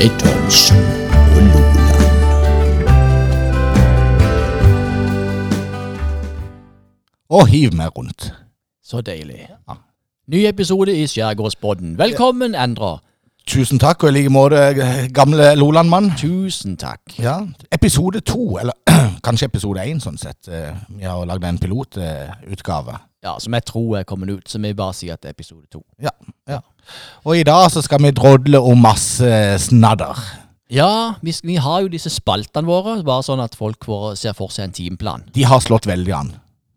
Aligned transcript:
med 0.00 0.10
og 1.36 1.42
Loland. 1.42 1.90
Og 7.30 7.46
hiv 7.46 7.74
meg 7.76 7.98
rundt. 7.98 8.34
Så 8.84 9.00
deilig. 9.00 9.48
Ja. 9.68 9.74
Ny 10.28 10.48
episode 10.48 11.02
i 11.02 11.06
Skjærgårdsbodden. 11.06 11.98
Velkommen, 11.98 12.54
Endre. 12.54 12.98
Tusen 13.48 13.80
takk, 13.82 14.04
og 14.04 14.10
i 14.12 14.20
like 14.20 14.30
måte, 14.30 14.58
gamle 15.16 15.54
Loland-mann. 15.58 16.10
Tusen 16.20 16.76
takk. 16.78 17.16
Ja, 17.18 17.38
episode 17.72 18.20
to, 18.26 18.58
eller 18.60 18.76
kanskje 19.26 19.48
episode 19.48 19.82
én, 19.88 19.98
sånn 20.02 20.18
sett. 20.20 20.48
Eh, 20.48 20.74
Vi 20.98 21.06
har 21.08 21.24
lagd 21.26 21.44
en 21.48 21.58
pilotutgave. 21.58 22.98
Ja, 23.24 23.34
Som 23.42 23.52
jeg 23.56 23.64
tror 23.68 23.98
er 23.98 24.04
kommet 24.08 24.30
ut, 24.32 24.46
så 24.48 24.60
vi 24.62 24.70
bare 24.76 24.94
sier 24.96 25.16
at 25.16 25.22
det 25.24 25.32
er 25.32 25.34
episode 25.36 25.66
to. 25.72 25.82
Ja, 26.00 26.12
ja. 26.48 26.60
Og 27.24 27.36
i 27.36 27.42
dag 27.44 27.66
så 27.72 27.82
skal 27.84 28.00
vi 28.04 28.12
drodle 28.16 28.60
om 28.64 28.78
masse 28.80 29.28
snadder. 29.66 30.20
Ja, 30.70 31.16
vi, 31.20 31.34
vi 31.42 31.56
har 31.60 31.82
jo 31.82 31.90
disse 31.90 32.12
spaltene 32.14 32.68
våre, 32.70 33.00
bare 33.04 33.24
sånn 33.26 33.42
at 33.42 33.56
folk 33.58 33.84
får, 33.84 34.14
ser 34.20 34.36
for 34.38 34.52
seg 34.54 34.68
en 34.68 34.76
timeplan. 34.76 35.26
De 35.34 35.42
har 35.48 35.60
slått 35.64 35.88
veldig 35.90 36.14
an. 36.16 36.30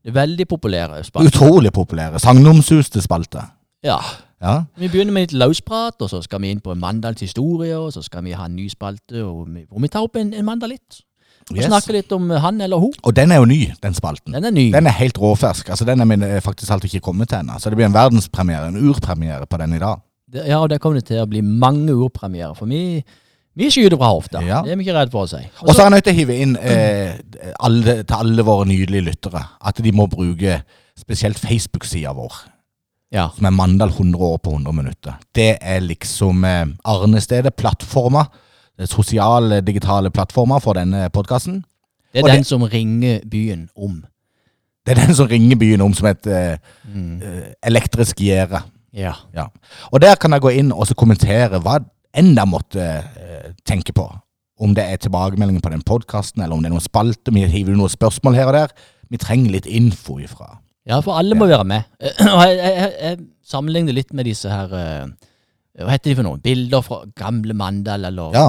Veldig 0.04 0.48
populære 0.50 1.04
spalter. 1.06 1.30
Utrolig 1.30 1.72
populære. 1.72 2.20
Sagnomsuste 2.20 3.00
spalter. 3.06 3.52
Ja. 3.86 4.00
Ja. 4.44 4.58
Vi 4.78 4.90
begynner 4.92 5.14
med 5.16 5.30
litt 5.32 5.40
løsprat, 5.40 6.02
og 6.04 6.10
så 6.12 6.20
skal 6.26 6.42
vi 6.44 6.50
inn 6.52 6.60
på 6.60 6.76
Mandals 6.76 7.22
historie, 7.24 7.78
og 7.80 7.94
så 7.96 8.04
skal 8.04 8.24
vi 8.26 8.34
ha 8.36 8.46
en 8.50 8.56
ny 8.58 8.68
spalte 8.70 9.24
og 9.24 9.48
vi- 9.48 9.66
hvor 9.70 9.80
vi 9.82 9.88
tar 9.88 10.04
opp 10.04 10.16
en, 10.20 10.34
en 10.34 10.46
mandalitt. 10.46 11.00
Og 11.52 11.58
Yes. 11.58 11.66
snakke 11.68 11.92
litt 11.92 12.12
om 12.16 12.30
han 12.30 12.62
eller 12.62 12.78
hun. 12.80 12.94
Og 13.04 13.16
den 13.16 13.32
er 13.32 13.36
jo 13.42 13.46
ny, 13.46 13.72
den 13.84 13.94
spalten. 13.94 14.32
Den 14.34 14.46
er 14.46 14.52
ny. 14.52 14.72
Den 14.72 14.88
er 14.88 14.92
helt 14.96 15.18
råfersk. 15.20 15.70
Altså, 15.70 15.86
den 15.86 16.00
er 16.00 16.06
min, 16.06 16.22
eh, 16.24 16.40
faktisk 16.42 16.72
alt 16.72 16.84
ikke 16.88 17.02
kommet 17.02 17.30
til 17.30 17.38
ennå. 17.40 17.58
Så 17.60 17.70
det 17.70 17.76
blir 17.78 17.86
en 17.86 17.94
verdenspremiere, 17.94 18.68
en 18.68 18.78
urpremiere 18.90 19.46
på 19.48 19.58
den 19.58 19.74
i 19.74 19.80
dag. 19.80 20.00
Det- 20.32 20.46
Ja, 20.48 20.60
og 20.62 20.70
det 20.70 20.80
kommer 20.82 21.00
det 21.00 21.06
til 21.08 21.18
å 21.24 21.28
bli 21.28 21.42
mange 21.42 21.92
urpremierer. 21.94 22.56
for 22.58 22.66
vi, 22.66 23.04
vi 23.56 23.70
skyter 23.70 23.98
fra 23.98 24.08
hofta. 24.14 24.42
Ja. 24.42 24.62
Det 24.64 24.72
er 24.72 24.76
vi 24.78 24.84
ikke 24.86 24.94
redd 25.02 25.12
for 25.12 25.26
å 25.26 25.30
si. 25.30 25.44
Og 25.62 25.70
så 25.76 25.82
er 25.82 25.90
jeg 25.90 25.92
nødt 25.92 26.04
til 26.04 26.14
å 26.14 26.18
hive 26.18 26.38
inn 26.42 26.56
eh, 26.58 27.18
alle, 27.60 28.04
til 28.04 28.16
alle 28.16 28.44
våre 28.44 28.66
nydelige 28.66 29.04
lyttere 29.04 29.44
at 29.62 29.76
de 29.84 29.92
må 29.92 30.08
bruke 30.10 30.62
spesielt 30.98 31.38
Facebook-sida 31.38 32.14
vår, 32.16 32.34
ja. 33.14 33.28
som 33.36 33.46
er 33.46 33.54
Mandal 33.56 33.90
100 33.94 34.18
år 34.26 34.38
på 34.44 34.52
100 34.56 34.74
minutter. 34.76 35.20
Det 35.36 35.58
er 35.62 35.80
liksom 35.86 36.44
eh, 36.50 36.66
arnestedet, 36.90 37.56
plattforma, 37.56 38.26
det 38.80 38.90
sosiale, 38.90 39.62
digitale 39.62 40.10
plattformer 40.12 40.60
for 40.64 40.74
denne 40.80 41.06
podkasten. 41.14 41.62
Det 42.14 42.20
er 42.20 42.24
Og 42.24 42.30
den 42.30 42.38
det- 42.44 42.48
som 42.48 42.64
ringer 42.64 43.20
byen 43.30 43.70
om. 43.78 44.04
Det 44.86 44.98
er 44.98 45.06
den 45.06 45.16
som 45.16 45.28
ringer 45.28 45.56
byen 45.56 45.82
om 45.82 45.94
som 45.94 46.08
et 46.10 46.28
eh, 46.28 46.58
Mm. 46.94 47.22
eh, 47.22 47.54
elektrisk 47.64 48.18
gjerde. 48.20 48.64
Ja. 48.94 49.14
Ja. 49.34 49.46
Og 49.92 50.02
der 50.02 50.16
kan 50.16 50.32
jeg 50.32 50.42
gå 50.42 50.52
inn 50.54 50.72
og 50.72 50.86
så 50.88 50.94
kommentere 50.96 51.60
hva 51.62 51.80
enn 52.14 52.36
jeg 52.36 52.48
måtte 52.48 52.82
eh, 52.84 53.54
tenke 53.66 53.94
på. 53.94 54.06
Om 54.60 54.74
det 54.76 54.84
er 54.86 54.98
tilbakemeldinger 54.98 55.62
på 55.62 55.72
den 55.72 55.82
podkasten, 55.82 56.44
eller 56.44 56.54
om 56.56 56.62
det 56.62 56.70
er 56.70 56.76
noen 56.76 56.82
spalte. 56.86 57.32
Vi 57.34 57.42
hiver 57.50 57.74
noen 57.76 57.90
spørsmål 57.90 58.36
her 58.36 58.46
og 58.48 58.54
der. 58.54 58.68
Vi 59.10 59.18
trenger 59.18 59.52
litt 59.52 59.66
info 59.66 60.20
ifra. 60.20 60.60
Ja, 60.90 60.98
for 61.00 61.16
alle 61.20 61.36
må 61.40 61.48
være 61.48 61.64
med. 61.68 61.86
Og 62.36 62.42
jeg, 62.50 62.58
jeg, 62.60 62.92
jeg, 63.02 63.20
sammenligner 63.48 63.96
litt 63.96 64.12
med 64.16 64.26
disse 64.28 64.50
her 64.52 64.72
eh, 64.80 65.06
Hva 65.84 65.92
heter 65.94 66.12
de 66.12 66.16
for 66.20 66.28
noe? 66.28 66.40
Bilder 66.44 66.84
fra 66.86 67.02
gamle 67.18 67.56
Mandal, 67.58 68.06
eller 68.10 68.36
Ja. 68.36 68.46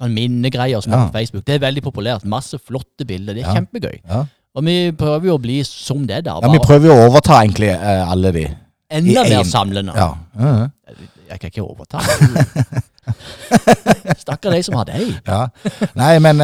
sånn 0.00 0.12
minnegreier 0.16 0.80
som 0.84 0.92
er 0.96 1.06
på 1.08 1.14
Facebook. 1.18 1.44
Det 1.48 1.54
er 1.56 1.62
veldig 1.66 1.82
populært. 1.84 2.24
Masse 2.28 2.58
flotte 2.60 3.06
bilder. 3.08 3.36
Det 3.36 3.44
er 3.46 3.54
kjempegøy. 3.60 4.00
Ja. 4.04 4.24
Og 4.56 4.64
vi 4.64 4.76
prøver 4.96 5.28
jo 5.30 5.36
å 5.36 5.40
bli 5.42 5.58
som 5.68 6.06
det, 6.08 6.22
der. 6.24 6.40
Ja, 6.42 6.48
Vi 6.52 6.60
prøver 6.64 6.88
jo 6.90 6.96
å 6.96 7.06
overta 7.10 7.42
egentlig 7.42 7.70
eh, 7.74 8.02
alle 8.10 8.32
de. 8.32 8.46
enda 8.90 9.24
i 9.26 9.30
mer 9.30 9.38
en- 9.42 9.50
samlende. 9.52 9.92
Ja. 9.96 10.10
ja. 10.40 10.68
Jeg 11.26 11.40
kan 11.42 11.50
ikke 11.50 11.64
overta. 11.66 11.98
Stakkar 14.22 14.50
de 14.54 14.62
som 14.66 14.76
har 14.78 14.86
deg. 14.88 15.10
ja. 15.26 15.40
Nei, 15.98 16.12
men 16.22 16.40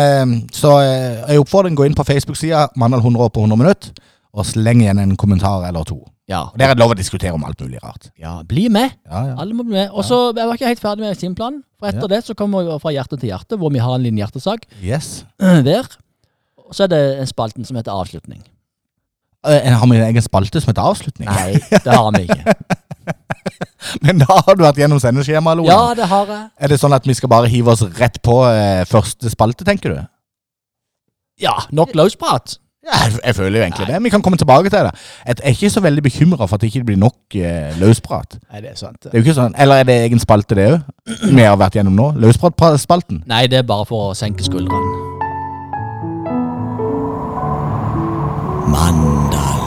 så 0.55 0.77
jeg 0.83 1.43
oppfordrer 1.43 1.71
en 1.73 1.77
å 1.77 1.81
gå 1.83 1.87
inn 1.89 1.97
på 1.99 2.07
Facebook-sida 2.07 2.69
Mandal 2.79 3.03
100 3.03 3.27
år 3.27 3.31
på 3.35 3.45
100 3.45 3.59
minutter, 3.63 3.93
og 4.33 4.47
sleng 4.49 4.81
igjen 4.81 4.99
en 5.03 5.17
kommentar 5.21 5.67
eller 5.69 5.85
to. 5.85 5.99
Ja. 6.31 6.45
Og 6.49 6.59
Der 6.59 6.71
er 6.71 6.75
det 6.75 6.81
lov 6.81 6.95
å 6.95 6.97
diskutere 6.97 7.35
om 7.37 7.43
alt 7.45 7.61
mulig 7.61 7.81
rart. 7.83 8.11
ja. 8.19 8.39
Bli 8.49 8.69
med. 8.73 8.95
Ja, 9.05 9.25
ja. 9.33 9.35
Alle 9.43 9.53
må 9.55 9.65
bli 9.67 9.75
med. 9.75 9.91
Og 9.93 10.05
så 10.05 10.33
Jeg 10.37 10.47
var 10.49 10.55
ikke 10.57 10.67
helt 10.71 10.81
ferdig 10.81 11.05
med 11.05 11.19
timeplanen. 11.21 11.63
For 11.79 11.89
etter 11.91 12.09
det 12.09 12.23
så 12.25 12.35
kommer 12.35 12.63
vi 12.65 12.79
fra 12.81 12.93
hjerte 12.95 13.19
til 13.21 13.29
hjerte, 13.29 13.59
hvor 13.59 13.71
vi 13.73 13.79
har 13.83 13.95
en 13.95 14.03
liten 14.03 14.19
hjertesak 14.19 14.65
Yes. 14.81 15.25
der. 15.39 15.85
Og 16.57 16.73
så 16.75 16.85
er 16.85 16.93
det 16.95 17.03
en 17.21 17.27
spalten 17.27 17.65
som 17.69 17.77
heter 17.77 17.93
avslutning. 17.93 18.41
Eh, 19.45 19.73
Har 19.75 19.87
vi 19.91 19.97
en 19.99 20.07
egen 20.07 20.23
spalte 20.23 20.61
som 20.63 20.71
heter 20.71 20.83
avslutning? 20.87 21.29
Nei, 21.29 21.59
det 21.83 21.93
har 21.93 22.13
vi 22.15 22.23
ikke. 22.31 22.55
Men 24.07 24.23
da 24.23 24.39
har 24.47 24.55
du 24.57 24.63
vært 24.63 24.79
gjennom 24.79 25.01
sendeskjemaet, 25.03 25.59
Loen. 25.59 25.69
Ja, 25.69 25.95
det 25.99 26.07
har 26.07 26.27
jeg. 26.31 26.45
Er 26.63 26.69
det 26.71 26.79
sånn 26.81 26.95
at 26.95 27.05
vi 27.05 27.15
skal 27.19 27.29
bare 27.29 27.51
hive 27.51 27.75
oss 27.75 27.83
rett 27.99 28.21
på 28.23 28.37
eh, 28.49 28.85
første 28.89 29.29
spalte, 29.35 29.67
tenker 29.67 29.97
du? 29.97 30.01
Ja, 31.43 31.57
nok 31.75 31.91
løsprat. 31.99 32.57
Ja, 32.83 32.97
jeg, 33.05 33.19
jeg 33.25 33.35
føler 33.39 33.59
jo 33.59 33.63
egentlig 33.65 33.87
det. 33.87 33.99
Vi 34.03 34.11
kan 34.11 34.23
komme 34.23 34.37
tilbake 34.41 34.71
til 34.71 34.79
det. 34.89 34.91
Jeg 35.27 35.37
er 35.43 35.49
ikke 35.55 35.71
så 35.71 35.81
veldig 35.81 36.03
bekymra 36.03 36.47
for 36.47 36.55
at 36.57 36.61
det 36.65 36.67
ikke 36.73 36.85
blir 36.89 36.99
nok 36.99 37.37
eh, 37.39 37.71
løsprat. 37.79 38.39
Nei, 38.51 38.61
det 38.65 38.73
er 38.73 38.81
sant. 38.81 38.99
Det 39.05 39.13
er 39.13 39.21
jo 39.21 39.23
ikke 39.23 39.37
sånn, 39.39 39.55
Eller 39.63 39.85
er 39.85 39.87
det 39.87 39.99
egen 40.09 40.23
spalte, 40.23 40.59
det 40.59 40.67
òg? 40.73 40.81
Vi 41.31 41.47
har 41.47 41.55
vært 41.61 41.79
gjennom 41.79 41.95
nå? 41.95 42.09
Løspratspalten? 42.25 43.23
Nei, 43.31 43.45
det 43.47 43.63
er 43.63 43.69
bare 43.71 43.87
for 43.87 44.11
å 44.11 44.19
senke 44.19 44.43
skuldrene. 44.43 45.11
Mandal. 48.73 49.63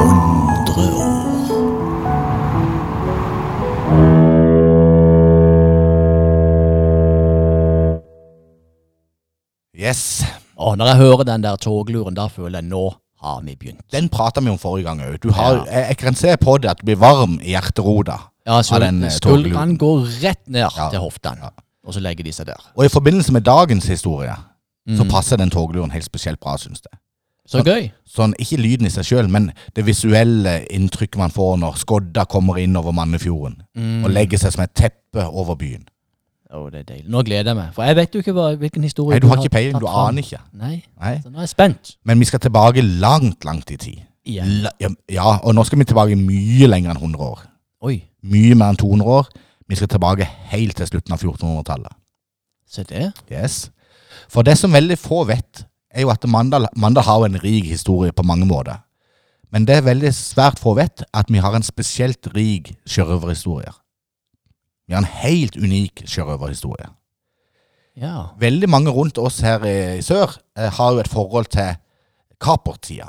100 0.00 0.88
år. 1.02 2.22
Yes. 9.74 10.24
Og 10.58 10.76
når 10.78 10.86
jeg 10.86 10.96
hører 10.96 11.24
den 11.24 11.42
der 11.42 11.56
togluren, 11.56 12.14
da 12.14 12.26
føler 12.28 12.58
jeg 12.60 12.68
nå 12.68 12.94
har 13.22 13.40
vi 13.42 13.54
begynt. 13.56 13.80
Den 13.92 14.08
prata 14.08 14.40
vi 14.40 14.50
om 14.50 14.58
forrige 14.58 14.84
gang 14.84 15.00
òg. 15.00 15.18
Jeg, 15.24 15.66
Ja. 15.66 15.86
jeg 15.88 15.96
kan 15.96 16.14
se 16.14 16.36
på 16.36 16.58
det 16.60 16.70
at 16.70 16.78
du 16.80 16.84
blir 16.86 16.96
varm 16.98 17.38
i 17.40 17.50
hjerterota. 17.54 18.18
Ja, 18.46 18.60
så 18.62 18.80
eh, 18.82 19.10
skuldrene 19.10 19.78
går 19.78 20.06
rett 20.22 20.48
ned 20.48 20.60
Ja. 20.76 20.90
til 20.90 20.98
hoftene, 20.98 21.50
og 21.86 21.94
så 21.94 22.00
legger 22.00 22.24
de 22.24 22.32
seg 22.32 22.46
der. 22.46 22.60
Og 22.76 22.84
i 22.84 22.88
forbindelse 22.88 23.32
med 23.32 23.42
dagens 23.44 23.86
historie, 23.86 24.34
så 24.88 25.04
Mm. 25.04 25.08
passer 25.10 25.36
den 25.36 25.50
togluren 25.50 25.90
helt 25.92 26.04
spesielt 26.04 26.40
bra, 26.40 26.56
syns 26.56 26.82
jeg. 26.82 26.98
Så 27.48 27.62
gøy. 27.64 27.90
Sånn, 28.08 28.34
Ikke 28.38 28.56
lyden 28.56 28.86
i 28.86 28.90
seg 28.90 29.04
sjøl, 29.04 29.28
men 29.28 29.52
det 29.74 29.84
visuelle 29.84 30.66
inntrykket 30.70 31.16
man 31.18 31.30
får 31.30 31.56
når 31.58 31.74
skodda 31.76 32.24
kommer 32.24 32.56
inn 32.58 32.76
over 32.76 32.92
Mannefjorden 32.92 33.62
Mm. 33.76 34.04
og 34.04 34.10
legger 34.10 34.38
seg 34.38 34.52
som 34.52 34.62
et 34.64 34.74
teppe 34.74 35.24
over 35.32 35.54
byen. 35.56 35.86
Å, 36.52 36.66
det 36.68 36.82
er 36.82 36.88
deilig. 36.90 37.06
Nå 37.08 37.22
gleder 37.24 37.48
jeg 37.52 37.56
meg, 37.56 37.70
for 37.72 37.88
jeg 37.88 37.96
vet 37.96 38.14
jo 38.16 38.20
ikke 38.20 38.32
hva, 38.36 38.46
hvilken 38.60 38.82
historie 38.84 39.16
Nei, 39.16 39.20
Du 39.24 39.28
har 39.30 39.40
ikke 39.40 39.54
peiling, 39.54 39.78
du 39.80 39.86
aner 39.88 40.20
ikke. 40.20 40.40
Nei, 40.52 40.74
Nei. 41.00 41.14
så 41.22 41.30
nå 41.32 41.38
er 41.40 41.46
jeg 41.46 41.52
spent. 41.54 41.94
Men 42.04 42.20
vi 42.20 42.28
skal 42.28 42.42
tilbake 42.44 42.82
langt, 42.84 43.46
langt 43.48 43.72
i 43.72 43.78
tid. 43.80 44.02
La, 44.62 44.70
ja, 44.78 44.90
ja, 45.10 45.30
og 45.42 45.56
nå 45.56 45.64
skal 45.66 45.80
vi 45.80 45.86
tilbake 45.88 46.18
mye 46.20 46.68
lenger 46.68 46.92
enn 46.92 47.00
100 47.00 47.24
år. 47.26 47.40
Oi, 47.88 47.96
Mye 48.22 48.54
mer 48.54 48.70
enn 48.70 48.78
200 48.78 49.08
år. 49.16 49.32
Vi 49.66 49.78
skal 49.80 49.88
tilbake 49.90 50.28
helt 50.52 50.76
til 50.78 50.86
slutten 50.86 51.16
av 51.16 51.18
1400-tallet. 51.24 51.96
se 52.68 52.84
det. 52.86 53.08
Yes. 53.32 53.70
For 54.30 54.42
det 54.46 54.54
som 54.60 54.72
veldig 54.72 54.98
få 55.00 55.24
vet, 55.26 55.64
er 55.92 56.04
jo 56.04 56.12
at 56.12 56.22
Mandal, 56.28 56.68
Mandal 56.76 57.04
har 57.04 57.24
en 57.26 57.40
rik 57.42 57.66
historie 57.72 58.12
på 58.12 58.22
mange 58.22 58.46
måter. 58.46 58.78
Men 59.52 59.66
det 59.68 59.76
er 59.76 59.88
veldig 59.88 60.12
svært 60.14 60.60
få 60.62 60.76
vet, 60.78 61.02
at 61.12 61.28
vi 61.28 61.38
har 61.42 61.56
en 61.56 61.62
spesielt 61.66 62.28
rik 62.36 62.70
sjørøverhistorie. 62.88 63.72
Vi 64.92 64.96
har 64.96 65.06
en 65.06 65.14
helt 65.22 65.54
unik 65.56 66.02
sjørøverhistorie. 66.04 66.90
Ja. 67.96 68.26
Veldig 68.40 68.68
mange 68.68 68.92
rundt 68.92 69.16
oss 69.16 69.38
her 69.40 69.64
i 69.64 70.02
sør 70.04 70.34
eh, 70.58 70.68
har 70.68 70.92
jo 70.92 71.00
et 71.00 71.08
forhold 71.08 71.48
til 71.54 71.78
kapertida. 72.36 73.06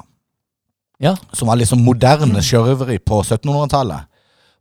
Ja. 1.03 1.18
Som 1.35 1.51
var 1.51 1.59
liksom 1.59 1.83
moderne 1.83 2.39
sjørøveri 2.39 3.01
på 3.03 3.19
1700-tallet. 3.25 4.07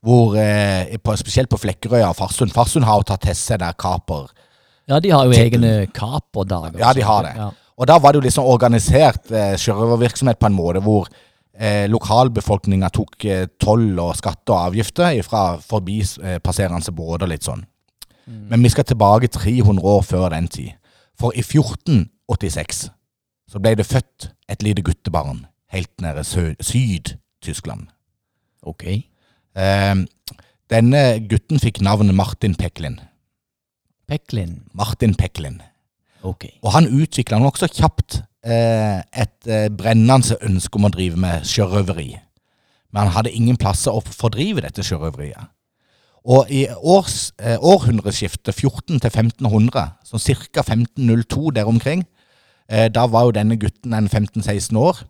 Hvor, 0.03 0.35
eh, 0.35 0.99
på, 0.99 1.15
spesielt 1.15 1.51
på 1.53 1.61
Flekkerøya 1.63 2.09
og 2.11 2.19
Farsund. 2.19 2.51
Farsund 2.51 2.91
har 2.91 2.99
jo 2.99 3.07
tatt 3.13 3.23
til 3.29 3.39
seg 3.39 3.63
der 3.63 3.79
kaper 3.79 4.27
ja, 4.91 4.99
de 4.99 5.13
har 5.15 5.31
jo 5.31 5.39
egne 5.39 5.87
kaperdager. 5.95 6.81
Ja, 6.83 6.91
de 6.91 7.07
har 7.07 7.23
det. 7.23 7.37
Ja. 7.39 7.53
Og 7.79 7.87
da 7.87 8.01
var 8.03 8.13
det 8.13 8.19
jo 8.19 8.27
liksom 8.27 8.51
organisert 8.51 9.31
eh, 9.31 9.55
sjørøvervirksomhet 9.63 10.43
på 10.43 10.51
en 10.51 10.59
måte 10.59 10.83
hvor 10.83 11.07
eh, 11.59 11.85
lokalbefolkninga 11.91 12.91
tok 12.95 13.25
eh, 13.25 13.47
toll 13.61 13.93
og 14.01 14.17
skatter 14.19 14.55
og 14.55 14.71
avgifter 14.71 15.21
fra 15.27 15.45
forbi 15.63 16.01
eh, 16.23 16.39
passerende 16.45 16.95
båter 16.97 17.31
litt 17.31 17.47
sånn. 17.47 17.65
Men 18.27 18.63
vi 18.63 18.71
skal 18.71 18.87
tilbake 18.87 19.29
300 19.35 19.83
år 19.83 20.05
før 20.07 20.29
den 20.31 20.47
tid. 20.49 20.77
For 21.19 21.35
i 21.35 21.43
1486 21.43 22.85
så 23.51 23.61
ble 23.61 23.75
det 23.77 23.89
født 23.89 24.31
et 24.49 24.63
lite 24.63 24.85
guttebarn 24.87 25.43
helt 25.75 25.93
nede 26.01 26.23
i 26.23 26.53
Syd-Tyskland. 26.63 27.89
Ok. 28.63 28.85
Eh, 28.87 29.95
denne 30.73 31.03
gutten 31.29 31.61
fikk 31.61 31.83
navnet 31.85 32.17
Martin 32.17 32.55
Peklin. 32.55 33.01
Peklin. 34.09 34.63
Martin 34.73 35.17
Peklin. 35.19 35.61
Ok. 36.23 36.47
Og 36.63 36.73
han 36.77 36.89
utvikla 36.89 37.41
nokså 37.43 37.69
kjapt 37.73 38.23
et 38.45 39.47
eh, 39.47 39.69
brennende 39.71 40.37
ønske 40.43 40.79
om 40.79 40.89
å 40.89 40.93
drive 40.93 41.21
med 41.21 41.47
sjørøveri. 41.47 42.11
Men 42.93 43.07
han 43.07 43.15
hadde 43.17 43.33
ingen 43.33 43.57
plasser 43.57 43.95
å 43.95 44.03
fordrive 44.05 44.65
dette 44.65 44.85
sjørøveriet. 44.85 45.51
Og 46.23 46.51
i 46.55 46.67
års, 46.71 47.33
eh, 47.39 47.59
århundreskiftet 47.59 48.55
14 48.55 49.01
til 49.01 49.11
1500, 49.11 49.97
sånn 50.07 50.23
ca. 50.53 50.63
1502 50.63 51.51
der 51.51 51.67
omkring, 51.67 52.05
eh, 52.69 52.89
da 52.89 53.07
var 53.07 53.25
jo 53.25 53.33
denne 53.33 53.57
gutten 53.57 53.95
en 53.95 54.09
15-16 54.09 54.77
år, 54.77 55.03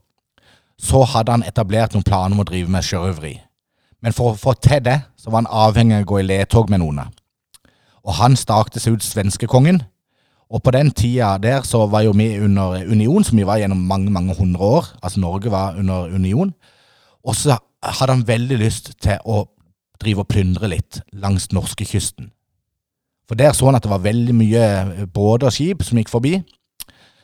så 0.81 1.05
hadde 1.05 1.31
han 1.31 1.43
etablert 1.43 1.93
noen 1.93 2.05
planer 2.05 2.35
om 2.35 2.41
å 2.41 2.49
drive 2.49 2.69
med 2.69 2.83
sjørøveri. 2.83 3.41
Men 4.03 4.13
for 4.13 4.33
å 4.33 4.39
få 4.39 4.55
til 4.61 4.81
det, 4.81 5.03
så 5.17 5.31
var 5.31 5.43
han 5.43 5.47
avhengig 5.47 5.97
av 5.97 6.03
å 6.03 6.11
gå 6.11 6.21
i 6.21 6.27
ledtog 6.27 6.71
med 6.71 6.81
noen. 6.81 7.13
Og 8.05 8.15
han 8.15 8.35
stakte 8.35 8.81
seg 8.81 8.95
ut 8.95 9.05
svenskekongen. 9.07 9.83
Og 10.53 10.61
på 10.61 10.73
den 10.75 10.91
tida 10.93 11.39
der 11.41 11.65
så 11.65 11.87
var 11.89 12.05
jo 12.05 12.13
vi 12.13 12.29
under 12.45 12.85
union, 12.85 13.25
som 13.25 13.39
vi 13.39 13.47
var 13.49 13.59
gjennom 13.63 13.87
mange, 13.89 14.11
mange 14.13 14.35
hundre 14.37 14.61
år. 14.61 14.87
Altså 15.03 15.21
Norge 15.21 15.51
var 15.51 15.79
under 15.79 16.13
union. 16.13 16.53
Og 17.25 17.37
så 17.37 17.57
hadde 17.83 18.13
han 18.13 18.29
veldig 18.29 18.59
lyst 18.61 18.93
til 19.01 19.17
å 19.25 19.47
drive 20.03 20.25
og 20.25 20.29
plyndre 20.29 20.69
litt 20.69 21.01
langs 21.13 21.49
norskekysten. 21.53 22.31
For 23.29 23.39
der 23.39 23.55
så 23.57 23.71
han 23.71 23.79
at 23.79 23.87
det 23.87 23.93
var 23.93 24.05
veldig 24.05 24.35
mye 24.37 25.07
båter 25.15 25.49
og 25.49 25.55
skip 25.55 25.85
som 25.87 26.01
gikk 26.01 26.11
forbi. 26.13 26.35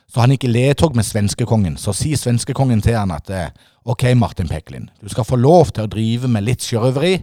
Så 0.09 0.23
han 0.23 0.33
gikk 0.33 0.47
i 0.47 0.53
ledtog 0.53 0.95
med 0.97 1.05
svenskekongen. 1.05 1.75
Så 1.77 1.93
sier 1.93 2.17
svenskekongen 2.17 2.81
til 2.81 2.97
han 2.97 3.13
at 3.13 3.29
eh, 3.29 3.51
ok, 3.85 4.07
Martin 4.17 4.49
Peklin, 4.49 4.89
du 5.03 5.09
skal 5.11 5.27
få 5.27 5.37
lov 5.37 5.69
til 5.69 5.85
å 5.85 5.91
drive 5.91 6.31
med 6.31 6.47
litt 6.47 6.65
sjørøveri 6.65 7.19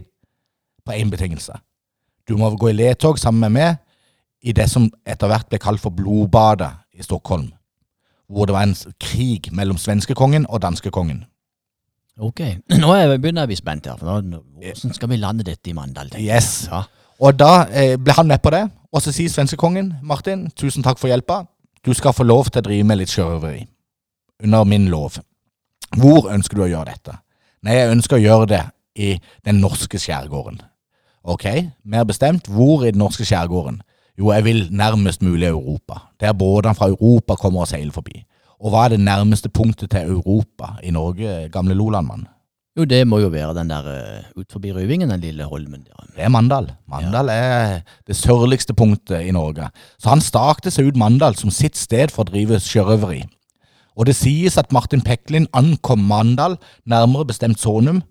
på 0.87 0.95
én 0.95 1.11
betingelse. 1.11 1.57
Du 2.27 2.37
må 2.39 2.53
gå 2.55 2.71
i 2.71 2.77
ledtog 2.77 3.19
sammen 3.19 3.43
med 3.43 3.57
meg 3.59 3.83
i 4.43 4.53
det 4.53 4.67
som 4.69 4.89
etter 5.05 5.31
hvert 5.31 5.49
ble 5.49 5.59
kalt 5.61 5.81
for 5.81 5.95
blodbadet 5.95 6.71
i 6.97 7.05
Stockholm. 7.05 7.49
Hvor 8.27 8.45
det 8.45 8.53
var 8.53 8.67
en 8.67 8.75
krig 8.99 9.49
mellom 9.55 9.79
svenskekongen 9.79 10.45
og 10.49 10.61
danskekongen. 10.61 11.23
Ok, 12.19 12.41
nå 12.81 12.93
er 12.93 13.03
jeg, 13.03 13.21
begynner 13.21 13.45
jeg 13.45 13.49
å 13.49 13.53
bli 13.53 13.59
spent 13.59 13.89
her. 13.89 13.99
For 13.99 14.25
nå, 14.25 14.41
hvordan 14.61 14.95
skal 14.95 15.11
vi 15.11 15.19
lande 15.21 15.45
dette 15.47 15.71
i 15.71 15.75
Mandal? 15.77 16.11
Yes. 16.19 16.67
Ja. 16.71 16.83
Og 17.23 17.37
da 17.37 17.65
eh, 17.73 17.95
ble 17.97 18.13
han 18.13 18.29
med 18.29 18.41
på 18.43 18.53
det, 18.53 18.65
og 18.93 19.01
så 19.03 19.13
sier 19.13 19.31
svenskekongen, 19.31 19.95
Martin, 20.05 20.47
tusen 20.57 20.85
takk 20.85 20.99
for 21.01 21.09
hjelpa, 21.09 21.43
du 21.85 21.93
skal 21.97 22.13
få 22.13 22.25
lov 22.27 22.49
til 22.51 22.61
å 22.61 22.67
drive 22.67 22.85
med 22.87 22.99
litt 23.01 23.13
sjørøveri. 23.13 23.63
Under 24.45 24.67
min 24.69 24.89
lov. 24.91 25.17
Hvor 25.97 26.27
ønsker 26.33 26.59
du 26.59 26.65
å 26.65 26.69
gjøre 26.69 26.91
dette? 26.91 27.15
Nei, 27.65 27.77
jeg 27.77 27.93
ønsker 27.95 28.17
å 28.17 28.21
gjøre 28.21 28.49
det 28.51 28.63
i 29.01 29.13
den 29.47 29.61
norske 29.63 29.99
skjærgården. 30.01 30.59
Ok, 31.27 31.45
mer 31.83 32.05
bestemt, 32.07 32.47
hvor 32.51 32.85
i 32.85 32.91
den 32.91 33.01
norske 33.01 33.25
skjærgården? 33.27 33.81
Jo, 34.17 34.31
jeg 34.33 34.43
vil 34.47 34.67
nærmest 34.71 35.21
mulig 35.21 35.47
Europa. 35.47 35.99
Der 36.19 36.33
båtene 36.33 36.75
fra 36.75 36.89
Europa 36.89 37.35
kommer 37.35 37.61
og 37.61 37.67
seiler 37.69 37.93
forbi. 37.93 38.23
Og 38.57 38.73
hva 38.73 38.87
er 38.87 38.95
det 38.95 39.03
nærmeste 39.05 39.49
punktet 39.53 39.91
til 39.93 40.09
Europa 40.09 40.73
i 40.83 40.89
Norge, 40.91 41.49
gamle 41.53 41.77
Lolandmann? 41.77 42.25
Jo, 42.77 42.85
det 42.85 43.07
må 43.09 43.19
jo 43.19 43.29
være 43.33 43.55
den 43.57 43.69
der 43.69 43.85
uh, 43.89 44.41
ut 44.41 44.51
forbi 44.51 44.71
Røvingen, 44.73 45.09
den 45.09 45.21
lille 45.21 45.45
holmen 45.49 45.85
der. 45.85 46.09
Det 46.15 46.25
er 46.25 46.29
Mandal. 46.29 46.71
Mandal 46.89 47.29
er 47.33 47.79
det 48.07 48.15
sørligste 48.15 48.73
punktet 48.73 49.21
i 49.25 49.31
Norge. 49.31 49.69
Så 49.97 50.09
han 50.09 50.21
stakte 50.21 50.73
seg 50.73 50.89
ut 50.89 50.97
Mandal 50.97 51.37
som 51.37 51.53
sitt 51.53 51.77
sted 51.77 52.13
for 52.13 52.25
å 52.25 52.29
drive 52.29 52.59
sjørøveri. 52.61 53.23
Og 53.97 54.05
det 54.05 54.13
sies 54.17 54.57
at 54.61 54.73
Martin 54.73 55.01
Peklin 55.01 55.49
ankom 55.57 56.05
Mandal, 56.05 56.59
nærmere 56.85 57.25
bestemt 57.29 57.61
Sonum, 57.61 58.03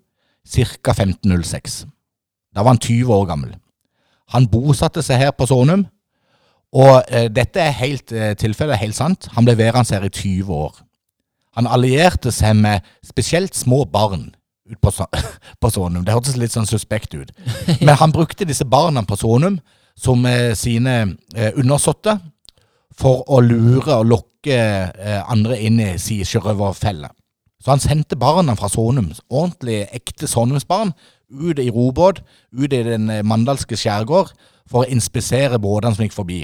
ca. 0.47 0.91
1506. 0.91 1.85
Da 2.55 2.63
var 2.63 2.75
han 2.75 2.83
20 2.83 3.13
år 3.13 3.27
gammel. 3.31 3.55
Han 4.35 4.49
bosatte 4.51 5.03
seg 5.03 5.21
her 5.21 5.31
på 5.31 5.47
Sonum, 5.47 5.85
og 6.77 7.07
eh, 7.09 7.27
dette 7.33 7.63
er 7.63 7.77
helt 7.79 8.11
eh, 8.13 8.33
tilfellet, 8.37 8.79
helt 8.81 8.97
sant. 8.97 9.29
Han 9.35 9.47
ble 9.47 9.57
værende 9.57 9.95
her 9.95 10.05
i 10.05 10.13
20 10.13 10.53
år. 10.53 10.75
Han 11.57 11.69
allierte 11.69 12.31
seg 12.33 12.57
med 12.59 12.85
spesielt 13.05 13.55
små 13.57 13.83
barn 13.89 14.29
ut 14.69 14.79
på, 14.83 14.91
på 15.61 15.71
Sonum. 15.73 16.05
Det 16.05 16.13
hørtes 16.13 16.37
litt 16.37 16.53
sånn 16.53 16.69
suspekt 16.69 17.15
ut. 17.17 17.33
Men 17.85 17.97
han 17.97 18.13
brukte 18.13 18.45
disse 18.45 18.67
barna 18.67 19.03
på 19.07 19.17
Sonum 19.17 19.59
som 19.97 20.25
eh, 20.29 20.53
sine 20.57 20.97
eh, 21.35 21.53
undersåtte 21.57 22.19
for 22.97 23.25
å 23.29 23.41
lure 23.45 23.99
og 23.99 24.09
lokke 24.09 24.57
eh, 24.57 25.21
andre 25.29 25.57
inn 25.65 25.79
i 25.81 25.95
si 26.01 26.19
sjørøverfelle. 26.25 27.09
Så 27.63 27.73
han 27.73 27.81
sendte 27.81 28.17
barna 28.19 28.55
fra 28.57 28.69
Sonum, 28.69 29.09
ordentlig 29.27 29.85
ekte 29.95 30.29
Sonumsbarn, 30.29 30.93
ut 31.27 31.59
i 31.59 31.71
robåt, 31.73 32.21
ut 32.53 32.73
i 32.73 32.83
den 32.85 33.09
eh, 33.09 33.25
mandalske 33.25 33.77
skjærgård, 33.77 34.31
for 34.67 34.83
å 34.83 34.91
inspisere 34.91 35.59
båtene 35.63 35.95
som 35.95 36.05
gikk 36.05 36.15
forbi. 36.15 36.41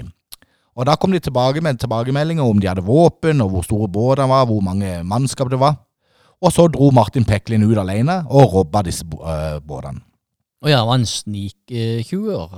Og 0.74 0.86
da 0.88 0.96
kom 0.98 1.12
de 1.14 1.20
tilbake 1.22 1.62
med 1.62 1.78
tilbakemeldinger 1.78 2.42
om 2.42 2.58
de 2.60 2.70
hadde 2.70 2.84
våpen, 2.86 3.42
og 3.44 3.52
hvor 3.52 3.66
store 3.66 3.88
båtene 3.88 4.28
var, 4.30 4.48
hvor 4.50 4.64
mange 4.64 4.96
mannskap 5.06 5.50
det 5.52 5.60
var. 5.62 5.78
Og 6.42 6.52
så 6.52 6.66
dro 6.68 6.90
Martin 6.90 7.24
Peklin 7.24 7.62
ut 7.64 7.78
alene 7.78 8.24
og 8.26 8.52
robba 8.52 8.82
disse 8.84 9.06
øh, 9.06 9.60
båtene. 9.64 10.02
Å 10.64 10.70
ja, 10.70 10.78
var 10.80 10.96
han 10.96 11.04
sniktjuver? 11.04 12.52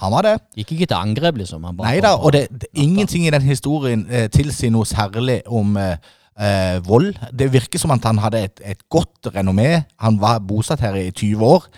Han 0.00 0.14
var 0.16 0.26
det. 0.26 0.32
Gikk 0.58 0.72
ikke 0.74 0.88
til 0.90 0.98
angrep, 0.98 1.36
liksom? 1.38 1.66
Han 1.68 1.78
Nei 1.78 2.00
da, 2.02 2.16
og 2.18 2.34
det, 2.34 2.48
det, 2.50 2.70
ingenting 2.74 3.28
i 3.28 3.30
den 3.30 3.46
historien 3.46 4.02
eh, 4.10 4.26
tilsier 4.34 4.72
noe 4.74 4.88
særlig 4.88 5.38
om 5.46 5.78
eh, 5.78 5.94
eh, 6.34 6.80
vold. 6.82 7.14
Det 7.30 7.52
virker 7.54 7.78
som 7.78 7.94
at 7.94 8.08
han 8.08 8.18
hadde 8.18 8.42
et, 8.48 8.64
et 8.74 8.82
godt 8.90 9.30
renommé. 9.30 9.84
Han 10.02 10.18
var 10.18 10.42
bosatt 10.42 10.82
her 10.82 10.98
i 10.98 11.12
20 11.14 11.46
år. 11.46 11.70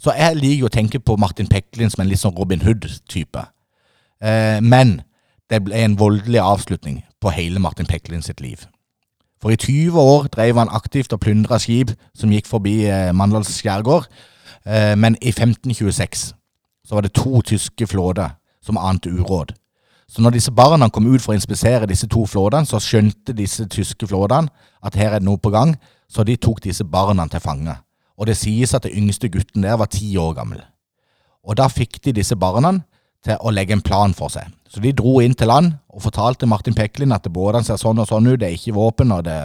Så 0.00 0.16
jeg 0.16 0.40
liker 0.40 0.70
å 0.70 0.72
tenke 0.72 1.02
på 1.04 1.18
Martin 1.20 1.50
Peklin 1.50 1.92
som 1.92 2.00
en 2.00 2.08
litt 2.08 2.22
sånn 2.22 2.36
Robin 2.38 2.64
Hood-type. 2.64 3.44
Eh, 4.20 4.60
men 4.62 5.00
det 5.50 5.62
ble 5.64 5.84
en 5.84 5.98
voldelig 5.98 6.40
avslutning 6.40 7.00
på 7.20 7.32
hele 7.34 7.60
Martin 7.60 7.86
Peklin 7.86 8.22
sitt 8.22 8.40
liv. 8.40 8.66
For 9.40 9.50
i 9.50 9.56
20 9.56 9.96
år 10.00 10.28
drev 10.28 10.58
han 10.60 10.72
aktivt 10.72 11.12
og 11.16 11.22
plyndra 11.24 11.58
skip 11.58 11.94
som 12.14 12.32
gikk 12.32 12.48
forbi 12.48 12.84
eh, 12.86 13.12
Mandals 13.16 13.54
skjærgård. 13.56 14.06
Eh, 14.66 14.96
men 14.98 15.16
i 15.22 15.32
1526 15.32 16.34
så 16.86 16.94
var 16.94 17.06
det 17.06 17.14
to 17.16 17.40
tyske 17.40 17.86
flåter 17.86 18.36
som 18.62 18.78
ante 18.78 19.10
uråd. 19.10 19.54
Så 20.10 20.22
når 20.22 20.30
disse 20.30 20.50
barna 20.50 20.88
kom 20.90 21.06
ut 21.06 21.22
for 21.22 21.32
å 21.32 21.38
inspisere 21.38 21.86
disse 21.86 22.08
to 22.10 22.24
flåtene, 22.26 22.66
så 22.66 22.80
skjønte 22.82 23.32
disse 23.36 23.64
tyske 23.70 24.08
flåtene 24.10 24.50
at 24.82 24.96
her 24.98 25.14
er 25.14 25.20
det 25.22 25.28
noe 25.28 25.38
på 25.38 25.52
gang, 25.54 25.76
så 26.10 26.24
de 26.26 26.34
tok 26.36 26.58
disse 26.64 26.84
barna 26.84 27.28
til 27.30 27.40
fange. 27.40 27.76
Og 28.18 28.26
det 28.26 28.36
sies 28.36 28.74
at 28.74 28.84
den 28.84 29.04
yngste 29.04 29.30
gutten 29.30 29.62
der 29.62 29.78
var 29.78 29.86
ti 29.86 30.10
år 30.18 30.34
gammel. 30.34 30.60
Og 31.46 31.56
da 31.56 31.68
fikk 31.70 32.02
de 32.04 32.12
disse 32.18 32.36
barna 32.36 32.80
til 33.24 33.40
å 33.40 33.52
legge 33.52 33.76
en 33.76 33.84
plan 33.84 34.14
for 34.16 34.32
seg. 34.32 34.48
Så 34.70 34.80
de 34.82 34.92
dro 34.96 35.18
inn 35.20 35.34
til 35.34 35.50
land 35.50 35.74
og 35.90 36.04
fortalte 36.04 36.48
Martin 36.48 36.76
Peklin 36.76 37.12
at 37.12 37.26
båtene 37.32 37.66
ser 37.66 37.80
sånn 37.80 38.00
og 38.00 38.08
sånn 38.08 38.28
ut, 38.30 38.38
det 38.40 38.48
er 38.48 38.58
ikke 38.58 38.76
våpen, 38.76 39.12
og 39.12 39.24
det 39.26 39.38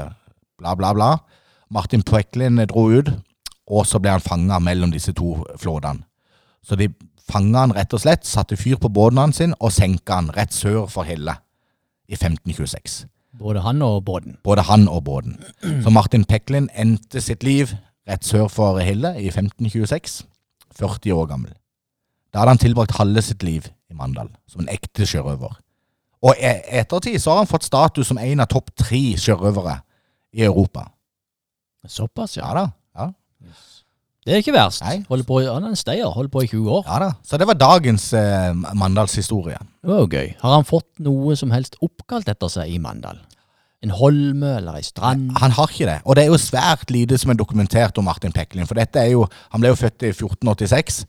bla, 0.59 0.75
bla, 0.77 0.93
bla. 0.95 1.09
Martin 1.73 2.05
Peklin 2.05 2.61
dro 2.69 2.87
ut, 2.93 3.09
og 3.65 3.87
så 3.89 3.99
ble 3.99 4.13
han 4.13 4.23
fanga 4.23 4.59
mellom 4.61 4.93
disse 4.93 5.15
to 5.17 5.39
flåtene. 5.61 6.05
Så 6.65 6.77
de 6.77 6.91
fanga 7.25 7.65
han 7.65 7.73
rett 7.75 7.93
og 7.93 8.01
slett, 8.01 8.25
satte 8.25 8.57
fyr 8.57 8.77
på 8.81 8.91
båten 8.93 9.21
hans 9.21 9.41
og 9.41 9.73
senka 9.73 10.21
han 10.21 10.31
rett 10.35 10.53
sør 10.53 10.85
for 10.89 11.07
Hille 11.09 11.35
i 12.07 12.15
1526. 12.17 13.03
Både 13.35 13.65
han 13.65 13.81
og 13.83 14.03
båten. 14.07 14.37
Både 14.43 14.63
han 14.69 14.87
og 14.87 15.03
båten. 15.03 15.35
Så 15.83 15.91
Martin 15.91 16.23
Peklin 16.25 16.69
endte 16.73 17.21
sitt 17.21 17.43
liv 17.43 17.73
rett 18.07 18.25
sør 18.25 18.47
for 18.51 18.79
Hille 18.79 19.15
i 19.19 19.27
1526, 19.33 20.23
40 20.77 21.17
år 21.17 21.29
gammel. 21.33 21.53
Da 22.35 22.41
hadde 22.43 22.51
han 22.51 22.59
tilbrakt 22.59 22.97
halve 22.99 23.21
sitt 23.23 23.43
liv 23.47 23.69
i 23.87 23.95
Mandal, 23.95 24.27
som 24.51 24.59
en 24.65 24.71
ekte 24.73 25.07
sjørøver. 25.07 25.53
Og 26.25 26.35
i 26.41 26.49
ettertid 26.81 27.15
så 27.23 27.31
har 27.31 27.43
han 27.45 27.47
fått 27.47 27.63
status 27.63 28.09
som 28.11 28.19
en 28.19 28.43
av 28.43 28.49
topp 28.51 28.73
tre 28.75 28.99
sjørøvere 29.21 29.77
i 30.35 30.43
Europa. 30.43 30.83
Såpass, 31.87 32.35
ja. 32.37 32.47
Ja 32.49 32.53
da. 32.57 32.65
ja. 32.99 33.11
Det 34.25 34.33
er 34.33 34.41
ikke 34.41 34.55
verst. 34.55 34.81
Nei. 34.81 34.97
Holder 35.07 35.27
på, 35.29 35.37
i- 35.43 35.47
han 35.53 35.63
er 35.63 35.69
en 35.75 35.77
stayer, 35.77 36.09
holder 36.09 36.31
på 36.33 36.41
i 36.43 36.47
20 36.49 36.71
år. 36.79 36.83
Ja 36.89 36.97
da. 37.03 37.09
Så 37.23 37.37
det 37.37 37.45
var 37.47 37.53
dagens 37.61 38.07
eh, 38.17 38.53
Mandalshistorie. 38.73 39.59
Det 39.85 39.91
var 39.91 39.99
jo 40.01 40.07
gøy. 40.09 40.31
Har 40.41 40.55
han 40.57 40.65
fått 40.65 40.89
noe 41.05 41.35
som 41.37 41.51
helst 41.53 41.77
oppkalt 41.85 42.27
etter 42.33 42.49
seg 42.49 42.73
i 42.73 42.79
Mandal? 42.81 43.19
En 43.85 43.93
holme 43.93 44.55
eller 44.57 44.79
ei 44.79 44.81
strand? 44.81 45.29
Han 45.37 45.53
har 45.53 45.69
ikke 45.69 45.85
det. 45.85 45.99
Og 46.09 46.15
det 46.17 46.23
er 46.25 46.31
jo 46.33 46.41
svært 46.41 46.89
lite 46.89 47.19
som 47.21 47.29
er 47.31 47.37
dokumentert 47.37 47.99
om 48.01 48.07
Martin 48.09 48.33
Peklin. 48.33 48.65
For 48.65 48.73
dette 48.73 48.97
er 49.03 49.11
jo, 49.13 49.27
han 49.53 49.61
ble 49.61 49.69
jo 49.75 49.77
født 49.77 50.07
i 50.07 50.09
1486. 50.15 51.03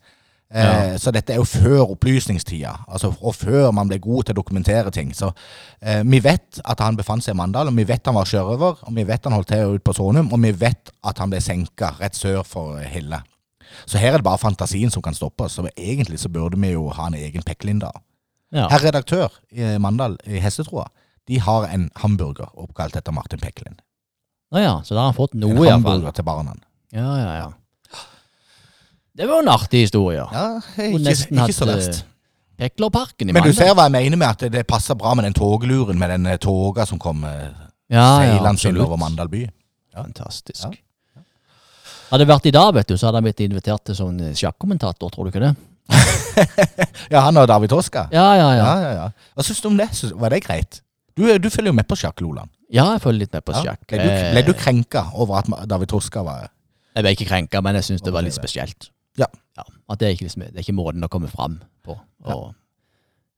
Eh, 0.54 0.62
Ja. 0.92 0.98
Så 0.98 1.10
dette 1.12 1.32
er 1.34 1.36
jo 1.40 1.44
før 1.44 1.90
opplysningstida, 1.96 2.72
altså, 2.88 3.10
og 3.20 3.34
før 3.34 3.72
man 3.74 3.88
ble 3.88 3.98
god 3.98 4.24
til 4.24 4.34
å 4.34 4.38
dokumentere 4.38 4.90
ting. 4.94 5.10
Så 5.14 5.32
eh, 5.82 6.02
vi 6.06 6.20
vet 6.22 6.60
at 6.64 6.80
han 6.80 6.96
befant 6.96 7.24
seg 7.24 7.34
i 7.34 7.36
Mandal, 7.36 7.68
og 7.68 7.74
vi 7.76 7.84
vet 7.84 8.06
han 8.06 8.14
var 8.14 8.24
sjørøver, 8.30 8.84
og 8.86 8.94
vi 8.94 9.04
vet 9.04 9.24
han 9.26 9.34
holdt 9.34 9.48
til 9.50 9.74
ute 9.74 9.82
på 9.84 9.94
Sonum, 9.98 10.30
og 10.32 10.40
vi 10.42 10.52
vet 10.52 10.92
at 11.04 11.18
han 11.18 11.30
ble 11.34 11.40
senka 11.42 11.90
rett 11.98 12.14
sør 12.14 12.44
for 12.46 12.78
Hille. 12.78 13.18
Så 13.90 13.98
her 13.98 14.14
er 14.14 14.22
det 14.22 14.24
bare 14.28 14.38
fantasien 14.38 14.90
som 14.94 15.02
kan 15.02 15.14
stoppe 15.18 15.44
oss. 15.44 15.58
og 15.58 15.66
egentlig 15.76 16.20
så 16.22 16.28
burde 16.30 16.56
vi 16.62 16.70
jo 16.72 16.88
ha 16.94 17.08
en 17.10 17.14
egen 17.18 17.42
Peklin 17.42 17.80
da. 17.82 17.90
Ja. 18.54 18.68
Herr 18.70 18.86
redaktør 18.86 19.32
i 19.50 19.76
Mandal 19.82 20.14
i 20.24 20.38
Hestetroa, 20.40 20.86
de 21.26 21.40
har 21.42 21.66
en 21.74 21.90
hamburger 21.96 22.46
oppkalt 22.54 22.94
etter 22.96 23.12
Martin 23.12 23.40
Pekkelin. 23.42 23.74
Å 24.54 24.62
ja, 24.62 24.74
så 24.86 24.94
da 24.94 25.00
har 25.02 25.10
han 25.10 25.18
fått 25.18 25.34
En 25.34 25.40
noe, 25.42 25.50
iallfall. 25.66 25.72
hamburger 25.72 26.14
til 26.14 26.24
barna. 26.24 26.54
Ja, 26.94 27.10
ja, 27.18 27.32
ja. 27.42 27.48
Det 29.16 29.26
var 29.28 29.42
en 29.42 29.48
artig 29.48 29.86
historie. 29.86 30.20
Ja, 30.32 30.46
ikke, 30.76 30.98
ikke, 30.98 31.28
ikke 31.32 31.52
så 31.56 31.64
hatt, 31.64 31.76
verst. 31.76 32.02
Peklerparken 32.56 33.30
i 33.30 33.34
Men 33.36 33.44
du 33.44 33.52
ser 33.56 33.72
hva 33.76 33.86
jeg 33.88 33.94
mener 33.94 34.20
med 34.20 34.28
at 34.28 34.52
det, 34.52 34.64
passer 34.68 34.96
bra 34.96 35.12
med 35.16 35.26
den 35.28 35.36
togluren 35.36 35.98
med 36.00 36.12
den 36.14 36.26
eh, 36.32 36.38
toga 36.40 36.86
som 36.88 37.00
kom 37.00 37.24
eh, 37.28 37.48
ja, 37.92 38.04
ja, 38.24 38.36
seilende 38.56 38.80
ja, 38.80 38.84
over 38.84 39.00
Mandal 39.00 39.28
by. 39.32 39.44
Fantastisk. 39.96 40.76
Hadde 42.06 42.22
det 42.22 42.28
vært 42.30 42.48
i 42.48 42.54
dag, 42.54 42.72
vet 42.76 42.88
du, 42.92 42.96
så 42.96 43.08
hadde 43.08 43.20
han 43.20 43.26
blitt 43.26 43.40
invitert 43.44 43.84
til 43.88 43.96
sånn 43.98 44.20
eh, 44.28 44.34
sjakkommentator, 44.36 45.12
tror 45.12 45.28
du 45.28 45.32
ikke 45.32 45.44
det? 45.48 45.54
Ja, 47.12 47.22
han 47.24 47.38
og 47.40 47.46
David 47.48 47.70
Toska. 47.72 48.08
Ja, 48.12 48.26
ja, 48.36 48.48
ja. 48.56 48.64
Ja, 48.64 48.74
ja, 48.82 48.90
ja. 49.00 49.30
Hva 49.36 49.44
syns 49.46 49.62
du 49.62 49.70
om 49.70 49.78
det? 49.78 49.88
Var 50.12 50.34
det 50.34 50.42
greit? 50.44 50.80
Du, 51.16 51.24
du 51.40 51.48
følger 51.48 51.72
jo 51.72 51.76
med 51.78 51.88
på 51.88 51.96
sjakk, 51.96 52.20
Loland. 52.20 52.50
Ja, 52.72 52.90
jeg 52.96 53.00
følger 53.04 53.24
litt 53.24 53.36
med 53.36 53.44
på 53.46 53.54
Ja. 53.56 53.62
sjakk. 53.70 53.86
Ble, 53.88 54.02
du, 54.02 54.26
ble 54.34 54.42
du 54.48 54.52
krenka 54.58 55.06
over 55.14 55.40
at 55.40 55.48
David 55.70 55.88
Toska 55.92 56.24
var 56.26 56.50
Jeg 56.96 57.04
ble 57.04 57.12
ikke 57.16 57.28
krenka, 57.30 57.62
men 57.64 57.78
jeg 57.80 57.88
syns 57.90 58.04
det 58.04 58.12
var 58.12 58.24
litt 58.26 58.36
spesielt. 58.36 58.90
At 59.86 60.00
det 60.00 60.08
er, 60.08 60.14
ikke, 60.16 60.26
liksom, 60.26 60.46
det 60.48 60.56
er 60.56 60.64
ikke 60.64 60.76
måten 60.76 61.06
å 61.06 61.10
komme 61.10 61.30
fram 61.30 61.60
på. 61.86 61.94
Og, 62.26 62.48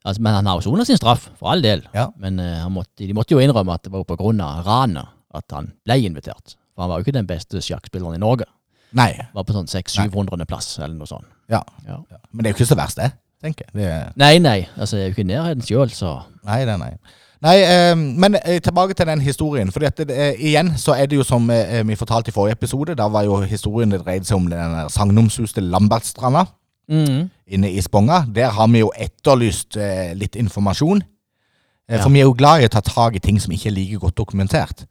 altså, 0.04 0.22
men 0.24 0.38
han 0.38 0.48
har 0.48 0.60
jo 0.60 0.70
sona 0.70 0.86
sin 0.88 0.96
straff, 0.96 1.28
for 1.36 1.52
all 1.52 1.64
del. 1.64 1.82
Ja. 1.92 2.06
Men 2.20 2.40
uh, 2.40 2.62
han 2.64 2.72
måtte, 2.72 3.02
de 3.04 3.16
måtte 3.16 3.36
jo 3.36 3.42
innrømme 3.42 3.76
at 3.76 3.84
det 3.84 3.92
var 3.92 4.06
på 4.08 4.16
grunn 4.20 4.40
av 4.44 4.62
ranet 4.68 5.12
at 5.36 5.52
han 5.52 5.74
ble 5.84 5.98
invitert. 6.06 6.56
For 6.72 6.86
han 6.86 6.92
var 6.92 7.00
jo 7.00 7.08
ikke 7.08 7.18
den 7.18 7.28
beste 7.28 7.60
sjakkspilleren 7.64 8.16
i 8.16 8.22
Norge. 8.22 8.48
Nei. 8.96 9.10
Var 9.34 9.44
på 9.44 9.52
sånn 9.52 9.68
600-700. 9.68 10.48
plass, 10.48 10.70
eller 10.80 10.96
noe 10.96 11.10
sånt. 11.10 11.28
Ja. 11.52 11.60
Ja. 11.84 12.00
ja. 12.08 12.20
Men 12.30 12.44
det 12.44 12.50
er 12.50 12.54
jo 12.54 12.62
ikke 12.62 12.70
så 12.70 12.78
verst, 12.78 13.00
det. 13.00 13.10
tenker 13.44 13.68
jeg. 13.68 13.74
Det 13.76 13.88
er, 13.92 14.12
Nei, 14.20 14.34
nei. 14.42 14.58
Altså, 14.76 14.96
det 14.96 15.04
er 15.04 15.10
jo 15.10 15.16
ikke 15.18 15.28
nærheten 15.28 15.66
sjøl, 15.66 15.92
så 15.92 16.14
nei, 16.48 16.62
er 16.64 16.78
nei. 16.80 16.94
Nei, 17.40 17.56
eh, 17.62 17.94
men 17.96 18.34
eh, 18.40 18.58
tilbake 18.62 18.94
til 18.98 19.06
den 19.06 19.20
historien. 19.22 19.70
For 19.72 19.84
igjen 19.84 20.72
så 20.76 20.96
er 20.98 21.06
det 21.06 21.16
jo 21.16 21.26
som 21.26 21.50
eh, 21.50 21.84
vi 21.86 21.94
fortalte 21.94 22.32
i 22.32 22.34
forrige 22.34 22.58
episode. 22.58 22.96
Da 22.98 23.06
var 23.08 23.22
jo 23.22 23.40
historien 23.46 23.90
det 23.90 24.00
dreide 24.02 24.26
seg 24.26 24.40
om 24.40 24.48
den 24.50 24.90
sagnomsuste 24.90 25.62
Lambertstranda 25.62 26.44
mm. 26.90 27.30
inne 27.46 27.70
i 27.70 27.80
Sponga. 27.80 28.24
Der 28.34 28.50
har 28.50 28.66
vi 28.68 28.82
jo 28.82 28.90
etterlyst 28.96 29.76
eh, 29.76 30.14
litt 30.18 30.36
informasjon. 30.36 31.02
Eh, 31.02 31.96
Ja. 31.96 32.02
For 32.02 32.10
vi 32.12 32.20
er 32.20 32.26
jo 32.26 32.34
glad 32.36 32.60
i 32.60 32.66
å 32.66 32.68
ta 32.68 32.82
tak 32.84 33.14
i 33.16 33.20
ting 33.24 33.38
som 33.40 33.52
ikke 33.52 33.70
er 33.70 33.72
like 33.72 33.98
godt 33.98 34.18
dokumentert. 34.18 34.82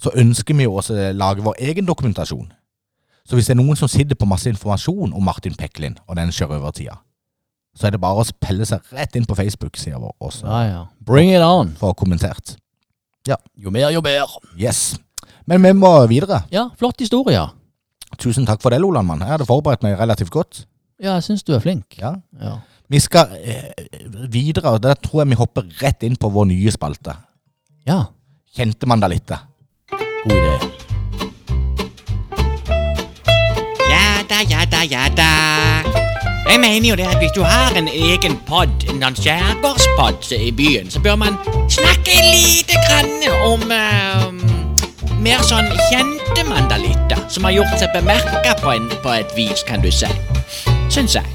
Så 0.00 0.10
ønsker 0.16 0.54
vi 0.54 0.64
jo 0.64 0.78
også 0.78 0.94
å 0.94 1.10
lage 1.12 1.42
vår 1.44 1.58
egen 1.58 1.84
dokumentasjon. 1.84 2.46
Så 3.28 3.36
hvis 3.36 3.50
det 3.50 3.52
er 3.52 3.60
noen 3.60 3.76
som 3.76 3.88
sitter 3.88 4.16
på 4.16 4.24
masse 4.24 4.48
informasjon 4.48 5.12
om 5.12 5.24
Martin 5.24 5.52
Peklin 5.58 5.98
og 6.06 6.16
den 6.16 6.32
sjørøvertida, 6.32 6.94
så 7.78 7.86
er 7.86 7.94
det 7.94 8.00
bare 8.02 8.24
å 8.24 8.26
pelle 8.42 8.66
seg 8.66 8.82
rett 8.96 9.14
inn 9.18 9.26
på 9.28 9.36
Facebook-sida 9.38 10.00
vår 10.02 10.14
også 10.28 10.46
Ja, 10.48 10.62
ja. 10.66 10.80
Bring 11.06 11.30
it 11.30 11.42
on. 11.44 11.74
for 11.78 11.94
kommentert. 11.94 12.56
Jo 13.28 13.70
mer, 13.70 13.90
jo 13.92 14.00
bedre. 14.02 14.40
Yes. 14.58 14.96
Men 15.46 15.62
vi 15.62 15.70
må 15.76 15.90
videre. 16.08 16.42
Ja, 16.50 16.70
flott 16.80 17.00
historie. 17.00 17.42
Tusen 18.18 18.46
takk 18.48 18.62
for 18.64 18.72
det, 18.72 18.80
Lolandmann. 18.80 19.20
Jeg 19.20 19.34
hadde 19.36 19.46
forberedt 19.48 19.82
meg 19.84 19.98
relativt 20.00 20.32
godt. 20.32 20.62
Ja, 20.98 21.14
jeg 21.18 21.26
syns 21.28 21.44
du 21.44 21.52
er 21.54 21.60
flink. 21.62 21.98
Ja. 22.00 22.14
Ja. 22.40 22.54
Vi 22.88 22.98
skal 23.04 23.34
eh, 23.44 23.68
videre, 24.32 24.72
og 24.72 24.80
der 24.82 24.96
tror 24.96 25.20
jeg 25.22 25.28
vi 25.34 25.38
hopper 25.42 25.66
rett 25.82 26.02
inn 26.08 26.16
på 26.16 26.30
vår 26.32 26.48
nye 26.54 26.72
spalte. 26.74 27.14
ja. 27.86 28.06
Kjente 28.58 28.88
man 28.88 28.98
da 28.98 29.06
litt? 29.12 29.28
God 30.24 30.32
idé. 30.32 30.54
Ja 33.92 34.24
da, 34.26 34.40
ja 34.48 34.64
da, 34.72 34.80
ja 34.88 35.04
da. 35.14 35.97
Jeg 36.48 36.60
mener 36.60 36.88
jo 36.88 36.96
det 36.96 37.06
at 37.06 37.18
hvis 37.20 37.32
du 37.36 37.42
har 37.42 37.76
en 37.76 37.88
egen 37.88 38.36
pod, 38.48 38.70
en 38.88 39.02
sånn 39.04 39.16
skjærgårdspod 39.20 40.30
i 40.38 40.50
byen, 40.56 40.88
så 40.90 41.00
bør 41.04 41.18
man 41.20 41.36
snakke 41.70 42.14
lite 42.24 42.78
grann 42.86 43.26
om 43.44 43.66
uh, 43.68 45.18
mer 45.20 45.42
sånn 45.44 45.68
kjente 45.90 46.44
mandalitter 46.48 47.20
som 47.28 47.44
har 47.44 47.52
gjort 47.58 47.76
seg 47.82 47.92
bemerka 47.92 48.54
på, 48.62 48.72
på 49.04 49.12
et 49.18 49.34
vis, 49.36 49.64
kan 49.68 49.84
du 49.84 49.90
si. 49.92 50.08
Syns 50.88 51.18
jeg. 51.18 51.26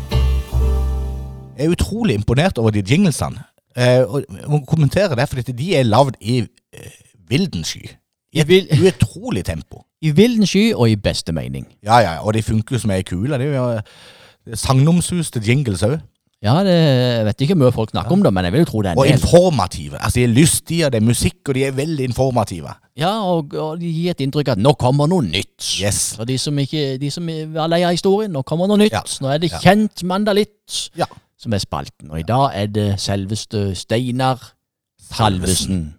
Jeg 1.59 1.67
er 1.67 1.75
utrolig 1.75 2.17
imponert 2.17 2.57
over 2.57 2.73
de 2.73 2.81
jinglesene. 2.81 3.45
Eh, 3.77 4.01
og 4.05 4.25
må 4.49 4.63
kommentere 4.69 5.13
det, 5.17 5.27
for 5.29 5.37
dette, 5.39 5.53
de 5.57 5.75
er 5.77 5.85
lagd 5.85 6.17
i 6.21 6.39
eh, 6.41 6.97
vilden 7.29 7.63
sky. 7.65 7.85
I 8.33 8.41
et 8.41 8.49
vil- 8.49 8.69
utrolig 8.89 9.45
tempo. 9.45 9.83
I 10.01 10.09
vilden 10.17 10.49
sky 10.49 10.71
og 10.73 10.89
i 10.89 10.97
beste 10.97 11.33
mening. 11.33 11.67
Ja, 11.85 12.01
ja, 12.01 12.17
og 12.25 12.33
de 12.33 12.41
funker 12.45 12.75
jo 12.75 12.81
som 12.81 12.91
ei 12.93 13.05
kule. 13.05 13.37
Det 13.37 13.47
er 13.51 13.55
jo 13.59 13.69
eh, 13.77 13.95
sagnomsuste 14.53 15.39
jingles 15.45 15.83
òg. 15.83 15.99
Ja, 16.43 16.57
det 16.63 16.73
jeg 16.75 17.25
vet 17.25 17.41
ikke 17.45 17.55
hvor 17.55 17.61
mye 17.69 17.71
folk 17.71 17.91
snakker 17.93 18.11
om 18.11 18.23
det, 18.25 18.33
men 18.35 18.43
jeg 18.43 18.51
vil 18.51 18.59
jo 18.59 18.65
tro 18.67 18.81
det 18.83 18.89
er 18.91 18.97
Og 18.99 19.05
en 19.07 19.13
del. 19.13 19.21
informative. 19.21 19.95
Altså, 20.03 20.19
De 20.19 20.23
er 20.23 20.27
lystige, 20.27 20.89
det 20.91 20.95
er 20.99 21.05
musikk, 21.05 21.37
og 21.47 21.55
de 21.55 21.63
er 21.63 21.71
veldig 21.71 22.03
informative. 22.03 22.73
Ja, 22.99 23.13
og, 23.23 23.53
og 23.55 23.79
de 23.79 23.87
gir 23.93 24.11
et 24.11 24.19
inntrykk 24.19 24.49
av 24.49 24.57
at 24.57 24.63
nå 24.65 24.73
kommer 24.75 25.07
noe 25.07 25.23
nytt. 25.23 25.79
Yes. 25.81 26.15
For 26.17 26.25
de 26.25 26.35
som 26.37 26.59
ikke 26.59 26.97
de 26.99 27.09
som 27.09 27.29
er 27.29 27.67
lei 27.71 27.81
av 27.87 27.91
historien, 27.95 28.29
nå 28.35 28.43
kommer 28.43 28.67
noe 28.67 28.77
nytt. 28.77 28.91
Ja. 28.91 29.01
Nå 29.23 29.31
er 29.31 29.37
det 29.39 29.51
Ja. 29.53 29.59
kjent 29.63 30.03
mandalitt 30.03 30.89
Ja. 30.97 31.05
som 31.37 31.53
er 31.53 31.59
spalten. 31.63 32.11
Og 32.11 32.19
i 32.19 32.23
dag 32.27 32.51
er 32.53 32.67
det 32.67 32.99
selveste 32.99 33.73
Steinar 33.75 34.51
Salvesen. 35.13 35.93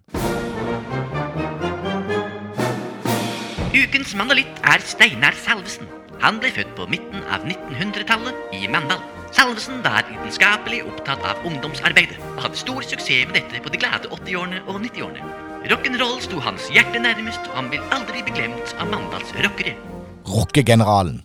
Ukens 3.74 4.14
mandalitt 4.14 4.60
er 4.62 4.80
Steinar 4.84 5.32
Salvesen. 5.44 5.86
Han 6.24 6.38
ble 6.40 6.48
født 6.56 6.70
på 6.72 6.86
midten 6.88 7.20
av 7.28 7.42
1900-tallet 7.44 8.54
i 8.56 8.62
Mandal. 8.72 9.02
Salvesen 9.36 9.82
var 9.84 10.06
lidenskapelig 10.08 10.78
opptatt 10.88 11.20
av 11.28 11.42
ungdomsarbeidet, 11.44 12.16
og 12.30 12.38
hadde 12.46 12.56
stor 12.56 12.80
suksess 12.80 13.26
med 13.28 13.36
dette 13.36 13.60
på 13.60 13.72
de 13.74 13.80
glade 13.82 14.08
80-årene 14.08 14.62
og 14.64 14.78
90-årene. 14.86 15.34
Rock'n'roll 15.68 16.16
sto 16.24 16.40
hans 16.40 16.70
hjerte 16.72 17.04
nærmest, 17.04 17.44
og 17.50 17.60
han 17.60 17.68
vil 17.74 17.84
aldri 17.92 18.24
bli 18.24 18.38
glemt 18.38 18.72
av 18.80 18.88
Mandals 18.94 19.36
rockere. 19.36 19.76
Rockegeneralen. 20.24 21.20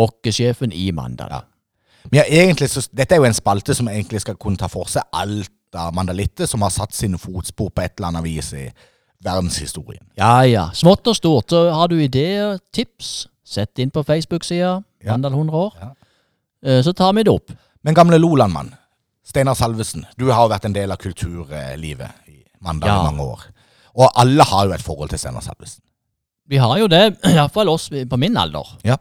Rockesjefen 0.00 0.72
i 0.72 0.88
Mandal. 0.96 1.36
Ja. 1.36 1.44
Men 2.08 2.22
ja, 2.22 2.28
egentlig, 2.40 2.72
så, 2.72 2.88
dette 2.88 3.18
er 3.18 3.20
jo 3.20 3.28
en 3.28 3.36
spalte 3.36 3.76
som 3.76 3.92
egentlig 3.92 4.24
skal 4.24 4.40
kunne 4.40 4.56
ta 4.56 4.72
for 4.72 4.88
seg 4.88 5.04
alt 5.12 5.76
av 5.76 5.92
mandalitter 5.92 6.48
som 6.48 6.64
har 6.64 6.72
satt 6.72 6.96
sine 6.96 7.20
fotspor 7.20 7.68
på 7.68 7.84
et 7.84 8.00
eller 8.00 8.14
annet 8.14 8.24
vis 8.24 8.54
i 8.56 8.70
verdenshistorien. 9.20 10.06
Ja 10.16 10.38
ja. 10.48 10.70
Smått 10.72 11.04
og 11.12 11.20
stort. 11.20 11.52
Så 11.52 11.66
har 11.68 11.92
du 11.92 12.00
ideer, 12.00 12.56
tips, 12.72 13.26
sett 13.48 13.78
inn 13.82 13.90
på 13.94 14.02
Facebook-sida. 14.04 14.74
Ja. 15.04 15.12
Mandal 15.14 15.32
100 15.38 15.56
år. 15.56 15.72
Ja. 15.80 15.90
Eh, 16.64 16.82
Så 16.84 16.92
tar 16.92 17.12
vi 17.16 17.22
det 17.24 17.32
opp. 17.32 17.52
Men 17.84 17.94
gamle 17.94 18.18
Lolandmann, 18.18 18.72
Steinar 19.24 19.54
Salvesen, 19.54 20.04
du 20.18 20.26
har 20.30 20.42
jo 20.46 20.50
vært 20.52 20.64
en 20.68 20.74
del 20.76 20.90
av 20.92 20.98
kulturlivet 20.98 22.28
i 22.28 22.42
Mandal 22.64 22.88
Ja. 22.90 23.00
i 23.00 23.04
mange 23.12 23.22
år. 23.32 23.40
Og 23.98 24.10
alle 24.16 24.44
har 24.44 24.66
jo 24.66 24.72
et 24.76 24.82
forhold 24.82 25.10
til 25.10 25.18
Steinar 25.18 25.40
Salvesen. 25.44 25.82
Vi 26.48 26.56
har 26.56 26.78
jo 26.78 26.86
det, 26.88 27.18
iallfall 27.34 27.68
oss 27.68 27.88
på 27.90 28.16
min 28.18 28.36
alder. 28.36 28.66
Ja. 28.84 28.96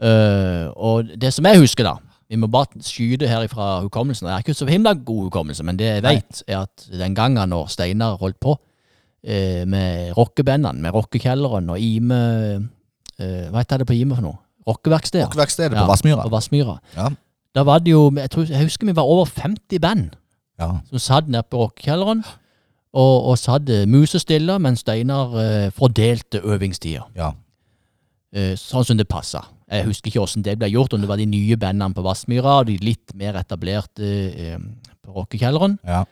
Uh, 0.00 0.70
og 0.80 1.10
det 1.20 1.28
som 1.34 1.44
jeg 1.44 1.60
husker, 1.60 1.84
da 1.84 1.96
Vi 2.30 2.36
må 2.38 2.46
bare 2.46 2.78
skyte 2.80 3.26
her 3.28 3.42
fra 3.50 3.80
hukommelsen. 3.82 4.28
Jeg 4.28 4.32
har 4.32 4.42
ikke 4.44 4.54
så 4.54 4.66
himla 4.70 4.92
god 4.94 5.24
hukommelse, 5.26 5.64
men 5.66 5.76
det 5.76 5.86
jeg 5.88 6.02
vet, 6.04 6.42
er 6.46 6.60
at 6.62 6.84
den 6.92 7.14
gangen 7.14 7.48
når 7.50 7.66
Steinar 7.68 8.16
holdt 8.20 8.38
på 8.40 8.52
uh, 8.54 9.64
med 9.66 10.12
rockebandene, 10.16 10.80
med 10.80 10.94
Rockekjelleren 10.94 11.68
og 11.70 11.80
Ime 11.82 12.20
eh, 13.20 13.48
Hva 13.52 13.62
heter 13.62 13.82
det 13.82 13.86
på 13.90 13.96
Ime 13.96 14.16
for 14.16 14.24
noe? 14.26 14.38
Rockeverkstedet. 14.68 15.26
Rockeverkstedet 15.28 15.76
på 15.78 15.86
Vassmyra. 15.88 16.24
På 16.26 16.32
Vassmyra. 16.34 16.78
Ja. 16.96 17.08
Da 17.56 17.64
var 17.66 17.80
det 17.82 17.92
jo 17.94 18.10
jeg, 18.14 18.30
tror, 18.30 18.44
jeg 18.46 18.68
husker 18.68 18.86
vi 18.86 18.94
var 18.96 19.08
over 19.08 19.26
50 19.26 19.80
band 19.82 20.10
Ja. 20.60 20.74
som 20.90 20.98
satt 20.98 21.28
nede 21.28 21.42
på 21.50 21.62
rockekjelleren. 21.64 22.24
Og, 22.92 23.14
og 23.30 23.38
satt 23.38 23.68
eh, 23.70 23.86
musestille, 23.86 24.58
mens 24.58 24.80
Steinar 24.82 25.30
uh, 25.36 25.70
fordelte 25.70 26.40
øvingstida. 26.42 27.06
ja. 27.16 27.30
Uh, 28.30 28.54
sånn 28.58 28.84
som 28.86 28.98
det 28.98 29.08
passa. 29.10 29.40
Jeg 29.70 29.88
husker 29.88 30.10
ikke 30.10 30.20
åssen 30.22 30.42
det 30.46 30.52
ble 30.58 30.68
gjort, 30.70 30.92
om 30.94 31.00
det 31.02 31.08
var 31.10 31.18
de 31.18 31.26
nye 31.26 31.56
bandene 31.58 31.94
på 31.94 32.02
Vassmyra 32.02 32.60
og 32.60 32.68
de 32.68 32.76
litt 32.82 33.10
mer 33.18 33.34
etablerte 33.38 34.06
uh, 34.06 34.58
på 35.02 35.14
rockekjelleren. 35.16 35.78
ja. 35.86 36.04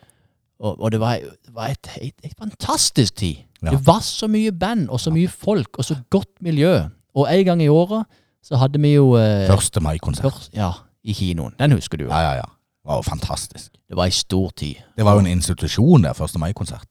Og, 0.58 0.80
og 0.82 0.90
det 0.90 0.98
var, 0.98 1.20
var 1.54 1.68
et, 1.70 1.86
et, 2.02 2.14
et 2.26 2.32
fantastisk 2.34 3.14
tid. 3.20 3.44
Ja. 3.62 3.70
Det 3.70 3.78
var 3.86 4.00
så 4.02 4.26
mye 4.26 4.50
band 4.50 4.88
og 4.90 4.98
så 4.98 5.12
mye 5.14 5.30
folk 5.30 5.78
og 5.78 5.86
så 5.86 5.94
godt 6.10 6.32
miljø. 6.42 6.88
Og 7.18 7.26
en 7.32 7.44
gang 7.48 7.62
i 7.64 7.68
året 7.72 8.06
så 8.44 8.56
hadde 8.60 8.78
vi 8.80 8.94
jo 8.94 9.10
eh, 9.18 9.46
Første 9.50 9.80
mai-konsert. 9.84 10.28
først- 10.30 10.54
Ja, 10.56 10.70
i 11.04 11.12
kinoen. 11.16 11.54
Den 11.58 11.72
husker 11.74 11.98
du 11.98 12.04
jo. 12.06 12.10
Ja, 12.10 12.20
ja, 12.30 12.34
ja. 12.42 12.46
Det 12.82 12.92
var 12.92 13.00
jo 13.02 13.06
fantastisk. 13.08 13.72
Det 13.88 13.96
var 13.98 14.04
ei 14.08 14.14
stor 14.14 14.50
tid. 14.56 14.78
Det 14.96 15.04
var 15.04 15.14
jo 15.18 15.24
en 15.24 15.26
institusjon 15.32 16.02
der, 16.06 16.14
første 16.16 16.38
mai-konsert. 16.38 16.86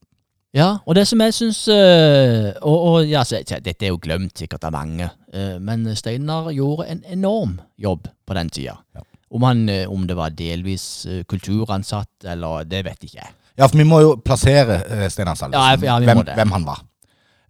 Ja, 0.53 0.77
og 0.88 0.96
det 0.96 1.03
som 1.07 1.22
jeg 1.22 1.34
syns 1.36 1.67
øh, 1.67 2.53
og, 2.62 2.77
og 2.89 3.07
ja, 3.10 3.24
så, 3.27 3.41
så, 3.48 3.60
Dette 3.62 3.86
er 3.86 3.91
jo 3.91 4.00
glemt 4.01 4.38
sikkert 4.39 4.63
av 4.63 4.72
mange, 4.74 5.10
øh, 5.34 5.57
men 5.62 5.84
Steinar 5.96 6.51
gjorde 6.55 6.88
en 6.91 7.03
enorm 7.13 7.60
jobb 7.77 8.07
på 8.27 8.34
den 8.34 8.50
tida. 8.50 8.77
Ja. 8.96 9.01
Om, 9.31 9.43
han, 9.43 9.69
øh, 9.69 9.91
om 9.91 10.07
det 10.07 10.15
var 10.17 10.29
delvis 10.29 11.05
kulturansatt, 11.27 12.10
eller 12.25 12.63
det 12.63 12.84
vet 12.86 13.03
ikke 13.03 13.19
jeg. 13.22 13.34
Ja, 13.57 13.65
for 13.67 13.77
vi 13.77 13.84
må 13.89 14.00
jo 14.03 14.15
plassere 14.25 14.79
eh, 14.86 15.07
Steinar 15.10 15.36
Salvesen. 15.36 15.84
Ja, 15.84 15.93
ja, 15.93 16.00
vi 16.00 16.05
må 16.05 16.13
hvem, 16.13 16.25
det. 16.25 16.36
hvem 16.39 16.51
han 16.55 16.65
var. 16.67 16.81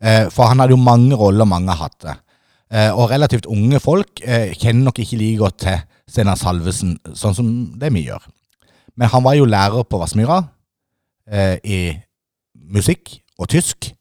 Eh, 0.01 0.29
for 0.31 0.47
han 0.51 0.59
hadde 0.63 0.71
jo 0.75 0.81
mange 0.81 1.15
roller 1.19 1.45
mange 1.45 1.75
hadde. 1.75 2.13
Eh, 2.13 2.15
og 2.91 3.09
relativt 3.11 3.45
unge 3.47 3.79
folk 3.79 4.21
eh, 4.23 4.51
kjenner 4.57 4.89
nok 4.89 4.99
ikke 4.99 5.19
like 5.19 5.39
godt 5.39 5.57
til 5.63 5.77
Steinar 6.07 6.39
Salvesen 6.39 6.97
sånn 7.15 7.35
som 7.35 7.53
det 7.79 7.91
vi 7.95 8.07
gjør. 8.07 8.23
Men 8.97 9.11
han 9.13 9.23
var 9.23 9.37
jo 9.37 9.45
lærer 9.47 9.85
på 9.87 9.99
Vassmyra 10.01 10.41
eh, 11.29 11.57
i 11.63 11.79
musikk 12.73 13.19
og 13.39 13.49
tysk. 13.53 13.91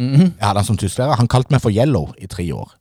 Mhm. 0.00 0.34
Jeg 0.36 0.44
hadde 0.46 0.58
han 0.58 0.68
som 0.68 0.80
tysklærer. 0.80 1.16
Han 1.20 1.28
kalte 1.30 1.54
meg 1.54 1.62
for 1.62 1.72
Yellow 1.72 2.10
i 2.18 2.26
tre 2.26 2.46
år. 2.52 2.74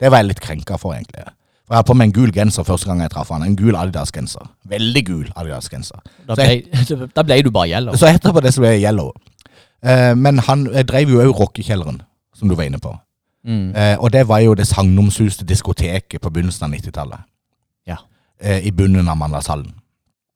Det 0.00 0.10
var 0.10 0.22
jeg 0.22 0.32
litt 0.32 0.42
krenka 0.42 0.76
for, 0.80 0.96
egentlig. 0.96 1.22
For 1.62 1.76
jeg 1.76 1.78
hadde 1.78 1.88
på 1.92 1.94
meg 1.94 2.10
en 2.10 2.14
gul 2.16 2.32
genser 2.34 2.66
første 2.66 2.88
gang 2.90 3.04
jeg 3.04 3.12
traff 3.12 3.30
han. 3.30 3.44
En 3.46 3.56
gul 3.56 3.76
Adidas-genser. 3.78 4.48
Veldig 4.68 5.02
gul 5.06 5.28
Adidas-genser. 5.38 6.00
Da, 6.26 6.36
da 7.14 7.22
ble 7.22 7.38
du 7.46 7.52
bare 7.54 7.70
yellow. 7.70 7.94
Så 7.96 8.10
etterpå 8.10 8.42
det 8.42 8.50
så 8.56 8.64
ble 8.64 8.74
jeg 8.74 8.82
Yellow. 8.88 9.12
Eh, 9.82 10.12
men 10.18 10.42
han 10.48 10.66
eh, 10.72 10.82
drev 10.86 11.12
jo 11.12 11.22
òg 11.22 11.32
rockekjelleren, 11.38 12.00
som 12.34 12.50
du 12.50 12.56
var 12.58 12.66
inne 12.66 12.82
på. 12.82 12.90
Mm. 13.46 13.72
Eh, 13.74 13.96
og 13.98 14.12
det 14.12 14.26
var 14.28 14.38
jo 14.44 14.54
det 14.54 14.66
sagnomsuste 14.66 15.44
diskoteket 15.44 16.20
på 16.20 16.30
begynnelsen 16.30 16.68
av 16.68 16.76
90-tallet. 16.76 17.24
Ja. 17.86 17.96
Eh, 18.40 18.66
I 18.66 18.70
bunnen 18.70 19.08
av 19.08 19.16
Mandalshallen. 19.16 19.72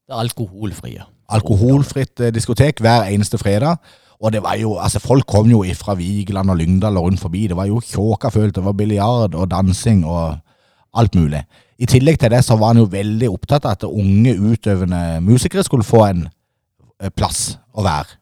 Det 0.07 0.15
er 0.15 0.23
alkoholfrie. 0.23 1.07
Alkoholfritt 1.29 2.21
eh, 2.21 2.35
diskotek 2.35 2.81
hver 2.81 3.09
eneste 3.11 3.39
fredag. 3.39 3.77
Og 4.21 4.33
det 4.33 4.43
var 4.43 4.57
jo, 4.57 4.77
altså 4.81 4.99
folk 4.99 5.27
kom 5.29 5.51
jo 5.51 5.65
fra 5.77 5.95
Vigeland 5.95 6.51
og 6.51 6.57
Lyngdal 6.57 6.97
og 6.97 7.05
rundt 7.05 7.21
forbi. 7.21 7.47
Det 7.47 7.57
var 7.57 7.69
jo 7.69 7.81
kjåka 7.85 8.31
følt. 8.33 8.55
Det 8.57 8.65
var 8.65 8.73
biljard 8.73 9.35
og 9.35 9.51
dansing 9.51 10.05
og 10.07 10.39
alt 10.97 11.15
mulig. 11.15 11.43
I 11.79 11.87
tillegg 11.87 12.19
til 12.19 12.33
det 12.33 12.45
så 12.45 12.57
var 12.57 12.73
han 12.73 12.81
jo 12.81 12.89
veldig 12.91 13.29
opptatt 13.29 13.67
av 13.69 13.77
at 13.77 13.85
unge 13.85 14.33
utøvende 14.33 15.21
musikere 15.21 15.65
skulle 15.67 15.85
få 15.85 16.07
en 16.07 16.23
eh, 17.03 17.11
plass 17.13 17.59
å 17.77 17.85
være. 17.85 18.17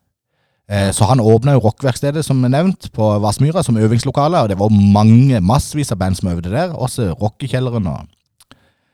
Eh, 0.68 0.90
Så 0.92 1.04
han 1.04 1.20
åpna 1.20 1.52
jo 1.52 1.60
rockverkstedet, 1.66 2.24
som 2.24 2.40
nevnt, 2.40 2.90
på 2.92 3.08
Vassmyra 3.20 3.62
som 3.62 3.76
øvingslokale. 3.76 4.42
Og 4.42 4.48
det 4.48 4.58
var 4.58 4.70
mange, 4.70 5.40
massevis 5.40 5.92
av 5.92 5.98
band 5.98 6.16
som 6.16 6.28
øvde 6.32 6.50
der. 6.50 6.72
Også 6.72 7.10
Rockekjelleren 7.20 7.86
og 7.86 8.06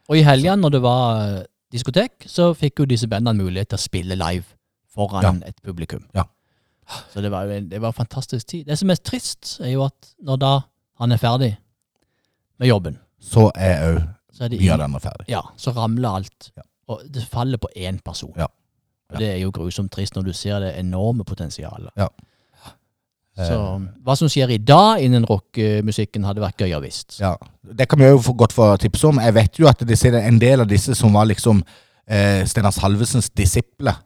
Og 0.09 0.17
i 0.19 0.23
helga, 0.27 0.57
når 0.57 0.71
det 0.71 0.83
var 0.83 1.21
eh, 1.23 1.45
diskotek, 1.73 2.27
så 2.27 2.53
fikk 2.55 2.81
jo 2.83 2.85
disse 2.85 3.07
bandene 3.07 3.39
mulighet 3.39 3.69
til 3.71 3.79
å 3.79 3.85
spille 3.85 4.17
live 4.19 4.45
foran 4.95 5.43
et 5.47 5.55
publikum. 5.63 6.03
Ja. 6.15 6.25
Så 7.13 7.23
det 7.23 7.31
var 7.31 7.45
jo 7.47 7.55
en, 7.55 7.69
det 7.71 7.79
var 7.81 7.93
en 7.93 8.01
fantastisk 8.01 8.47
tid. 8.47 8.65
Det 8.67 8.79
som 8.79 8.91
er 8.91 8.99
trist, 8.99 9.61
er 9.63 9.71
jo 9.77 9.85
at 9.87 10.15
når 10.27 10.41
da 10.43 10.55
han 10.99 11.13
er 11.15 11.21
ferdig 11.23 11.53
med 12.59 12.69
jobben, 12.69 12.99
så 13.23 13.53
er 13.55 13.85
òg 13.87 14.01
så 14.35 14.49
det 14.49 14.59
mye 14.59 14.73
av 14.75 14.83
den 14.83 14.99
ferdig. 15.01 15.29
Ja, 15.31 15.43
så 15.57 15.71
ramler 15.77 16.19
alt. 16.21 16.51
Ja. 16.57 16.63
Og 16.91 17.05
det 17.07 17.23
faller 17.31 17.61
på 17.63 17.71
én 17.77 18.01
person. 18.03 18.33
Ja. 18.37 18.49
Og 19.11 19.19
det 19.19 19.29
er 19.35 19.39
jo 19.43 19.51
grusomt 19.55 19.91
trist 19.93 20.15
når 20.17 20.29
du 20.29 20.33
ser 20.37 20.61
det 20.61 20.75
enorme 20.79 21.25
potensialet. 21.25 21.91
Ja. 21.99 22.09
Så 23.41 23.57
hva 24.05 24.17
som 24.19 24.29
skjer 24.29 24.51
i 24.53 24.59
dag 24.59 25.01
innen 25.01 25.25
rockemusikken, 25.25 26.27
hadde 26.29 26.43
vært 26.43 26.61
gøy 26.61 26.75
å 26.77 26.83
visst. 26.83 27.21
Ja, 27.23 27.37
Det 27.65 27.87
kan 27.89 27.99
vi 28.03 28.11
jo 28.11 28.19
få 28.21 28.35
godt 28.37 28.53
få 28.53 28.77
tips 28.83 29.05
om. 29.09 29.21
Jeg 29.23 29.35
vet 29.35 29.61
jo 29.61 29.69
at 29.71 29.81
det 29.87 29.97
er 30.05 30.19
en 30.27 30.39
del 30.43 30.61
av 30.61 30.69
disse 30.69 30.95
som 30.99 31.15
var 31.17 31.29
liksom 31.31 31.63
eh, 32.07 32.43
Steinar 32.45 32.75
Salvesens 32.75 33.31
disipler, 33.31 33.97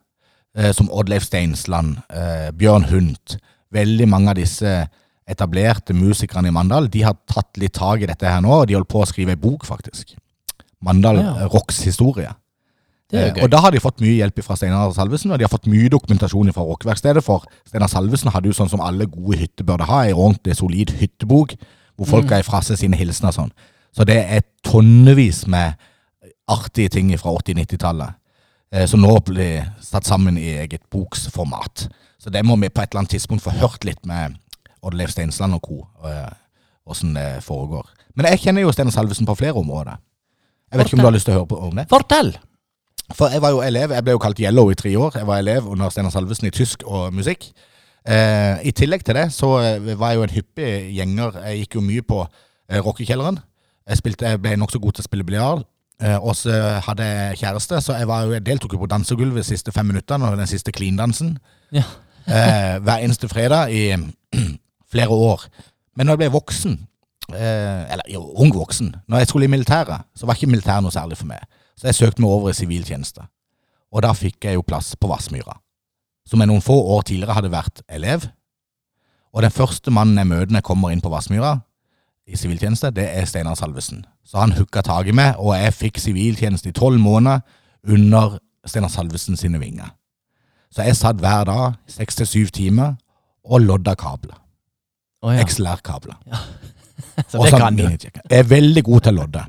eh, 0.56 0.70
som 0.73 0.90
Oddleif 0.92 1.26
Steinsland, 1.26 1.96
eh, 2.11 2.50
Bjørn 2.52 2.84
Hundt 2.92 3.38
Veldig 3.75 4.06
mange 4.06 4.30
av 4.30 4.37
disse 4.38 4.70
etablerte 5.26 5.96
musikerne 5.96 6.46
i 6.46 6.54
Mandal 6.54 6.87
de 6.92 7.00
har 7.02 7.16
tatt 7.26 7.56
litt 7.58 7.75
tak 7.75 8.04
i 8.04 8.06
dette 8.06 8.28
her 8.28 8.42
nå, 8.44 8.52
og 8.61 8.68
de 8.68 8.76
holder 8.76 8.90
på 8.92 9.00
å 9.02 9.08
skrive 9.08 9.34
ei 9.34 9.40
bok, 9.40 9.64
faktisk. 9.66 10.12
Mandal 10.84 11.16
Ja. 11.18 11.32
eh, 11.40 11.49
Rocks 11.50 11.82
historie. 11.82 12.30
Og 13.44 13.50
da 13.52 13.61
har 13.61 13.70
de 13.75 13.80
fått 13.84 14.00
mye 14.00 14.16
hjelp 14.16 14.40
fra 14.42 14.56
Steinar 14.56 14.92
Salvesen, 14.96 15.30
og 15.34 15.38
de 15.38 15.44
har 15.44 15.52
fått 15.52 15.68
mye 15.70 15.90
dokumentasjon 15.92 16.52
fra 16.56 16.64
rockeverkstedet, 16.64 17.23
for 17.25 17.44
Steinar 17.68 17.90
Salvesen 17.92 18.32
hadde 18.32 18.49
jo 18.49 18.56
sånn 18.56 18.70
som 18.73 18.80
alle 18.80 19.06
gode 19.06 19.38
hytter 19.42 19.66
burde 19.68 19.84
ha, 19.90 20.04
ei 20.06 20.14
ordentlig 20.16 20.56
solid 20.56 20.94
hyttebok, 20.99 21.54
hvor 21.96 22.08
folk 22.11 22.26
ga 22.30 22.40
ifra 22.42 22.62
seg 22.64 22.80
sine 22.80 22.96
hilsener 22.99 23.30
og 23.30 23.37
sånn. 23.37 23.52
Så 23.94 24.06
det 24.08 24.16
er 24.18 24.42
tonnevis 24.66 25.44
med 25.46 25.76
artige 26.50 26.90
ting 26.96 27.12
fra 27.20 27.34
80-90-tallet, 27.38 28.16
eh, 28.75 28.87
som 28.90 29.04
nå 29.04 29.12
blir 29.28 29.68
satt 29.84 30.08
sammen 30.08 30.38
i 30.40 30.56
eget 30.64 30.82
boksformat. 30.90 31.87
Så 32.18 32.32
det 32.32 32.42
må 32.44 32.56
vi 32.56 32.73
på 32.73 32.82
et 32.82 32.90
eller 32.90 33.04
annet 33.04 33.14
tidspunkt 33.14 33.44
få 33.44 33.54
hørt 33.61 33.84
litt 33.84 34.00
med 34.08 34.34
Odd-Leif 34.84 35.12
Steinsland 35.12 35.54
og 35.54 35.62
co. 35.68 35.78
eh, 36.08 36.32
Åssen 36.84 37.14
det 37.16 37.40
foregår. 37.44 37.87
Men 38.14 38.26
jeg 38.28 38.42
kjenner 38.42 38.61
jo 38.61 38.73
Steinar 38.73 38.92
Salvesen 38.92 39.25
på 39.25 39.37
flere 39.38 39.56
områder. 39.56 39.96
Jeg 40.73 40.78
vet 40.78 40.87
ikke 40.90 40.99
om 40.99 41.04
du 41.04 41.06
har 41.06 41.14
lyst 41.14 41.25
til 41.28 41.32
å 41.32 41.38
høre 41.38 41.49
på 41.49 41.61
om 41.68 41.78
det? 41.78 41.87
Fortell! 41.88 42.34
For 43.12 43.28
jeg 43.28 43.42
var 43.44 43.52
jo 43.52 43.61
elev, 43.62 43.92
jeg 43.92 44.04
ble 44.06 44.14
jo 44.16 44.20
kalt 44.23 44.40
Yellow 44.40 44.70
i 44.73 44.76
tre 44.78 44.94
år. 44.96 45.18
Jeg 45.18 45.26
var 45.28 45.38
elev 45.42 45.66
under 45.68 45.90
Steinar 45.92 46.11
Salvesen 46.14 46.49
i 46.49 46.50
tysk 46.54 46.82
og 46.87 47.12
musikk. 47.14 47.50
Eh, 48.08 48.64
I 48.68 48.73
tillegg 48.76 49.04
til 49.04 49.16
det 49.16 49.26
så 49.32 49.50
eh, 49.61 49.92
var 49.99 50.12
jeg 50.12 50.18
jo 50.18 50.25
en 50.26 50.34
hyppig 50.34 50.70
gjenger. 50.96 51.38
Jeg 51.49 51.58
gikk 51.64 51.76
jo 51.78 51.84
mye 51.84 52.02
på 52.04 52.23
eh, 52.25 52.80
rockekjelleren. 52.80 53.38
Jeg, 53.88 54.00
spilte, 54.00 54.28
jeg 54.32 54.40
ble 54.40 54.56
nokså 54.56 54.80
god 54.80 54.97
til 54.97 55.04
å 55.04 55.08
spille 55.08 55.26
biljard. 55.28 55.67
Eh, 56.02 56.17
og 56.17 56.32
så 56.36 56.56
hadde 56.88 57.04
jeg 57.06 57.38
kjæreste, 57.45 57.80
så 57.84 57.99
jeg, 58.00 58.08
var 58.08 58.25
jo, 58.26 58.32
jeg 58.34 58.45
deltok 58.49 58.73
jo 58.75 58.80
på 58.82 58.88
dansegulvet 58.90 59.43
de 59.45 59.47
siste 59.52 59.73
fem 59.73 59.86
minuttene 59.93 60.26
og 60.30 60.40
den 60.40 60.49
siste 60.50 60.73
clean-dansen. 60.75 61.36
Ja. 61.76 61.84
eh, 62.26 62.76
hver 62.80 63.04
eneste 63.04 63.28
fredag 63.28 63.73
i 63.73 63.84
flere 64.93 65.12
år. 65.12 65.45
Men 65.95 66.08
når 66.08 66.17
jeg 66.17 66.23
ble 66.25 66.32
voksen, 66.34 66.78
eh, 67.36 67.84
eller 67.95 68.08
jo, 68.10 68.25
ung 68.40 68.52
voksen, 68.56 68.95
når 69.08 69.23
jeg 69.23 69.30
skulle 69.30 69.47
i 69.49 69.52
militæret, 69.52 70.08
så 70.17 70.26
var 70.26 70.34
ikke 70.40 70.50
militæret 70.50 70.82
noe 70.84 70.93
særlig 70.95 71.21
for 71.21 71.30
meg. 71.30 71.45
Så 71.78 71.91
jeg 71.91 71.99
søkte 71.99 72.23
meg 72.23 72.30
over 72.30 72.52
i 72.52 72.56
siviltjeneste. 72.56 73.26
Og 73.95 74.02
da 74.02 74.13
fikk 74.17 74.47
jeg 74.47 74.58
jo 74.58 74.65
plass 74.67 74.95
på 74.99 75.10
Vassmyra, 75.10 75.56
som 76.26 76.41
jeg 76.41 76.50
noen 76.50 76.65
få 76.65 76.75
år 76.97 77.04
tidligere 77.06 77.37
hadde 77.37 77.52
vært 77.52 77.82
elev. 77.89 78.26
Og 79.34 79.43
den 79.43 79.54
første 79.54 79.91
mannen 79.95 80.19
jeg 80.19 80.30
møter 80.30 80.52
når 80.52 80.63
jeg 80.63 80.69
kommer 80.71 80.95
inn 80.95 81.02
på 81.04 81.13
Vassmyra 81.13 81.56
i 82.26 82.39
siviltjeneste, 82.41 82.91
det 82.95 83.06
er 83.19 83.26
Steinar 83.28 83.58
Salvesen. 83.58 84.04
Så 84.25 84.41
han 84.41 84.54
hooka 84.56 84.82
tak 84.82 85.10
i 85.10 85.15
meg, 85.15 85.37
og 85.39 85.54
jeg 85.58 85.75
fikk 85.76 86.00
siviltjeneste 86.00 86.71
i 86.71 86.76
tolv 86.76 86.99
måneder 87.02 87.43
under 87.84 88.39
Steinar 88.67 88.93
Salvesen 88.93 89.37
sine 89.37 89.60
vinger. 89.60 89.93
Så 90.75 90.87
jeg 90.87 90.97
satt 90.99 91.21
hver 91.23 91.45
dag, 91.47 91.75
seks 91.91 92.17
til 92.19 92.26
syv 92.26 92.54
timer, 92.54 92.95
og 93.45 93.60
lodda 93.60 93.95
kabler. 93.95 94.39
Oh, 95.23 95.34
ja. 95.34 95.45
XLR-kabler. 95.45 96.17
Så 97.28 97.43
det 97.45 97.52
kan 97.60 97.76
du. 97.76 97.84
Jeg 97.87 98.39
er 98.39 98.49
veldig 98.49 98.82
god 98.84 99.04
til 99.04 99.15
å 99.15 99.23
lodde. 99.23 99.45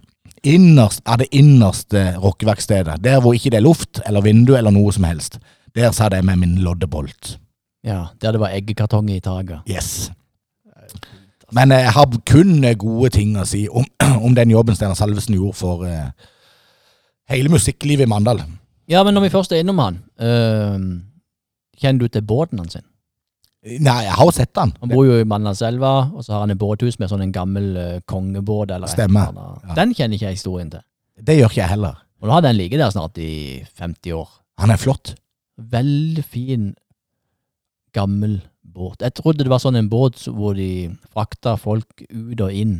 Innerst 0.46 1.02
er 1.10 1.18
det 1.18 1.32
innerste 1.34 2.04
rockeverkstedet. 2.22 3.00
Der 3.04 3.22
hvor 3.22 3.34
ikke 3.34 3.50
det 3.50 3.60
er 3.60 3.66
luft 3.66 4.02
eller 4.06 4.22
vindu 4.22 4.54
eller 4.56 4.74
noe 4.74 4.94
som 4.94 5.08
helst. 5.08 5.40
Der 5.76 5.92
satt 5.92 6.14
jeg 6.14 6.26
med 6.26 6.38
min 6.38 6.60
loddebolt. 6.64 7.40
Ja, 7.86 8.06
Der 8.22 8.32
det 8.32 8.40
var 8.40 8.54
eggekartong 8.54 9.10
i 9.10 9.20
taket. 9.20 9.60
Yes. 9.70 10.12
Men 11.52 11.72
jeg 11.72 11.92
har 11.92 12.06
kun 12.26 12.66
gode 12.78 13.10
ting 13.10 13.36
å 13.38 13.46
si 13.46 13.68
om, 13.70 13.86
om 14.26 14.36
den 14.36 14.52
jobben 14.54 14.76
Steinar 14.76 14.98
Salvesen 14.98 15.36
gjorde 15.36 15.58
for 15.58 15.86
eh, 15.86 16.10
hele 17.30 17.50
musikklivet 17.50 18.06
i 18.06 18.10
Mandal. 18.10 18.42
Ja, 18.90 19.04
men 19.04 19.14
når 19.14 19.28
vi 19.28 19.34
først 19.34 19.54
er 19.54 19.64
innom 19.64 19.80
han, 19.82 20.02
øhm, 20.22 20.90
kjenner 21.82 22.06
du 22.06 22.08
til 22.08 22.22
båten 22.22 22.60
hans? 22.62 22.74
sin? 22.78 22.86
Nei, 23.65 23.97
jeg 24.06 24.13
har 24.13 24.28
jo 24.30 24.34
sett 24.36 24.51
den. 24.54 24.71
Han 24.82 24.91
bor 24.91 25.06
jo 25.08 25.15
i 25.17 25.25
Mandalselva, 25.25 25.91
og 26.13 26.21
så 26.25 26.36
har 26.36 26.43
han 26.43 26.54
et 26.54 26.60
båthus 26.62 26.99
med 27.01 27.10
sånn 27.10 27.23
en 27.25 27.32
gammel 27.34 27.69
uh, 27.78 27.86
kongebåt. 28.06 28.69
eller 28.75 28.91
Stemmer. 28.91 29.32
eller. 29.34 29.56
Ja. 29.65 29.78
Den 29.80 29.93
kjenner 29.97 30.19
ikke 30.19 30.28
jeg 30.30 30.38
historien 30.38 30.69
til. 30.69 30.84
Det 31.25 31.38
gjør 31.39 31.49
ikke 31.49 31.62
jeg 31.63 31.71
heller. 31.73 31.97
Og 32.21 32.30
nå 32.30 32.36
har 32.36 32.43
den 32.45 32.58
ligget 32.60 32.80
der 32.84 32.93
snart 32.93 33.17
i 33.17 33.32
50 33.80 34.13
år. 34.19 34.30
Han 34.62 34.69
er 34.73 34.78
flott. 34.82 35.15
Veldig 35.58 36.23
fin, 36.30 36.69
gammel 37.95 38.39
båt. 38.62 39.01
Jeg 39.01 39.15
trodde 39.17 39.43
det 39.45 39.51
var 39.51 39.62
sånn 39.63 39.78
en 39.80 39.89
båt 39.91 40.25
hvor 40.30 40.56
de 40.58 40.69
frakta 41.13 41.56
folk 41.60 42.06
ut 42.12 42.41
og 42.45 42.51
inn 42.54 42.80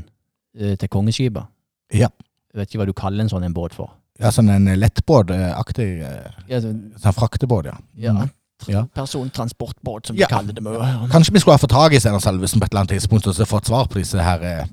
uh, 0.60 0.74
til 0.78 0.92
kongeskipet. 0.92 1.50
Ja. 1.96 2.10
Jeg 2.54 2.62
vet 2.62 2.70
ikke 2.72 2.84
hva 2.84 2.90
du 2.90 2.96
kaller 2.98 3.26
en 3.26 3.32
sånn 3.32 3.46
en 3.48 3.56
båt 3.56 3.74
for. 3.76 3.94
Ja, 4.22 4.30
sånn 4.32 4.48
en 4.54 4.70
lettbåtaktig 4.80 5.88
uh, 6.06 6.36
Ja, 6.48 6.62
så, 6.64 6.72
sånn 7.02 7.16
fraktebåt, 7.18 7.72
ja. 7.74 7.80
ja, 8.00 8.14
Mm. 8.16 8.30
Ja. 8.68 8.86
Persontransportbåt, 8.96 10.08
som 10.08 10.16
Ja. 10.18 10.28
kaller 10.28 10.54
det. 10.54 10.64
Med. 10.64 11.10
Kanskje 11.12 11.34
vi 11.34 11.40
skulle 11.40 11.54
ha 11.54 11.58
fått 11.58 11.70
tak 11.76 11.94
i 11.94 12.00
Steinar 12.00 12.20
Salvesen 12.20 12.60
på 12.60 12.66
et 12.66 12.72
eller 12.72 12.82
annet 12.86 12.90
tidspunkt 12.96 13.28
og 13.28 13.36
så 13.36 13.46
fått 13.46 13.68
svar 13.68 13.86
på 13.88 14.00
disse 14.00 14.18
her 14.24 14.42
eh, 14.44 14.66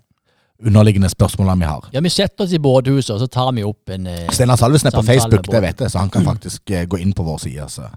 underliggende 0.66 1.08
spørsmålene 1.08 1.58
vi 1.58 1.64
har. 1.68 1.88
Ja, 1.92 2.00
vi 2.00 2.08
setter 2.08 2.44
oss 2.44 2.52
i 2.52 2.58
båthuset, 2.62 3.10
og 3.14 3.20
så 3.20 3.26
tar 3.26 3.52
vi 3.52 3.64
opp 3.66 3.90
en 3.90 4.06
eh, 4.06 4.28
Steinar 4.32 4.56
Salvesen 4.56 4.88
er 4.88 4.96
på 4.96 5.02
Facebook, 5.06 5.50
det 5.50 5.62
vet 5.62 5.80
jeg, 5.80 5.90
så 5.90 5.98
han 5.98 6.10
kan 6.10 6.24
faktisk 6.24 6.70
eh, 6.70 6.86
gå 6.86 7.00
inn 7.02 7.12
på 7.12 7.26
vår 7.26 7.38
side 7.42 7.66
og 7.66 7.90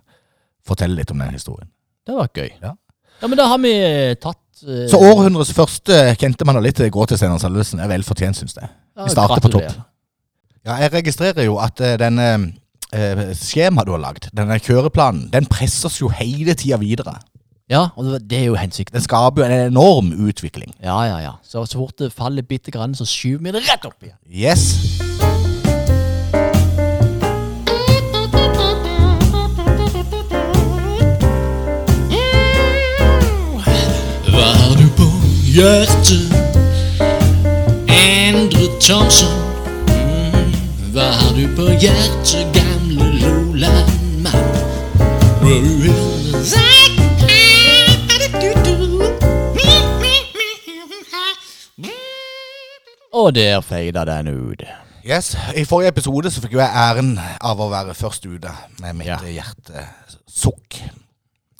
fortelle 0.65 0.95
litt 0.95 1.12
om 1.12 1.21
den 1.21 1.30
historien. 1.38 1.69
Det 2.08 2.15
var 2.17 2.30
gøy. 2.34 2.50
Ja. 2.62 2.74
Ja, 3.21 3.28
men 3.28 3.38
da 3.38 3.45
har 3.48 3.62
vi 3.63 3.71
eh, 3.78 4.15
tatt 4.15 4.65
eh, 4.67 4.88
Så 4.91 4.98
århundrets 5.00 5.54
første 5.56 6.15
kjente 6.19 6.45
man 6.45 6.60
litt 6.63 6.82
gå 6.91 7.06
til 7.08 7.17
Steinar 7.17 7.39
Salvesen. 7.39 7.80
er 7.80 7.88
vel 7.88 8.04
fortjent, 8.04 8.38
syns 8.38 8.58
jeg. 8.58 8.69
vi 8.98 9.10
starter 9.13 9.41
på 9.41 9.54
topp. 9.60 9.82
Ja, 10.65 10.80
jeg 10.82 10.93
registrerer 10.93 11.45
jo 11.45 11.60
at 11.62 11.78
denne 11.78 12.56
skjemaet 12.91 13.88
du 13.88 13.91
har 13.95 14.00
lagd, 14.04 14.30
denne 14.36 14.60
kjøreplanen, 14.60 15.30
den 15.34 15.45
presses 15.45 16.00
jo 16.02 16.08
hele 16.10 16.54
tida 16.54 16.78
videre. 16.78 17.17
Ja, 17.69 17.88
og 17.98 18.06
det- 18.30 18.38
er 18.39 18.45
jo 18.45 18.56
hensikten. 18.56 18.93
Den 18.93 19.02
skaper 19.02 19.41
jo 19.41 19.45
en 19.52 19.71
enorm 19.71 20.12
utvikling. 20.28 20.74
Ja, 20.84 21.02
ja, 21.04 21.17
ja. 21.17 21.32
Så, 21.43 21.65
så 21.65 21.78
fort 21.80 21.98
det 21.98 22.13
faller 22.13 22.43
bitte 22.43 22.71
grann, 22.71 22.93
så 22.95 23.06
skyver 23.06 23.41
vi 23.43 23.52
det 23.52 23.63
rett 23.69 23.86
opp 23.86 24.04
igjen. 24.04 24.17
Yes. 24.30 24.76
Hva 34.30 34.48
har 34.60 34.76
du 34.80 34.88
på 34.98 35.08
hjertet? 35.56 36.34
Endre 37.95 38.67
Thomsen. 38.84 39.32
Mm, 39.89 40.56
hva 40.95 41.08
har 41.19 41.32
du 41.38 41.45
på 41.58 41.69
hjertet, 41.82 42.55
Og 53.15 53.36
der 53.36 53.62
feida 53.62 54.04
den 54.06 54.28
ut. 54.28 54.63
Yes, 55.06 55.38
I 55.56 55.63
forrige 55.63 55.88
episode 55.94 56.32
så 56.34 56.41
fikk 56.44 56.56
jo 56.58 56.60
jeg 56.60 56.72
æren 56.82 57.13
av 57.22 57.62
å 57.62 57.70
være 57.72 57.94
først 57.96 58.26
ute 58.26 58.52
med 58.82 58.98
mitt 58.98 59.08
Ja. 59.08 59.18
hjertesukk. 59.22 60.80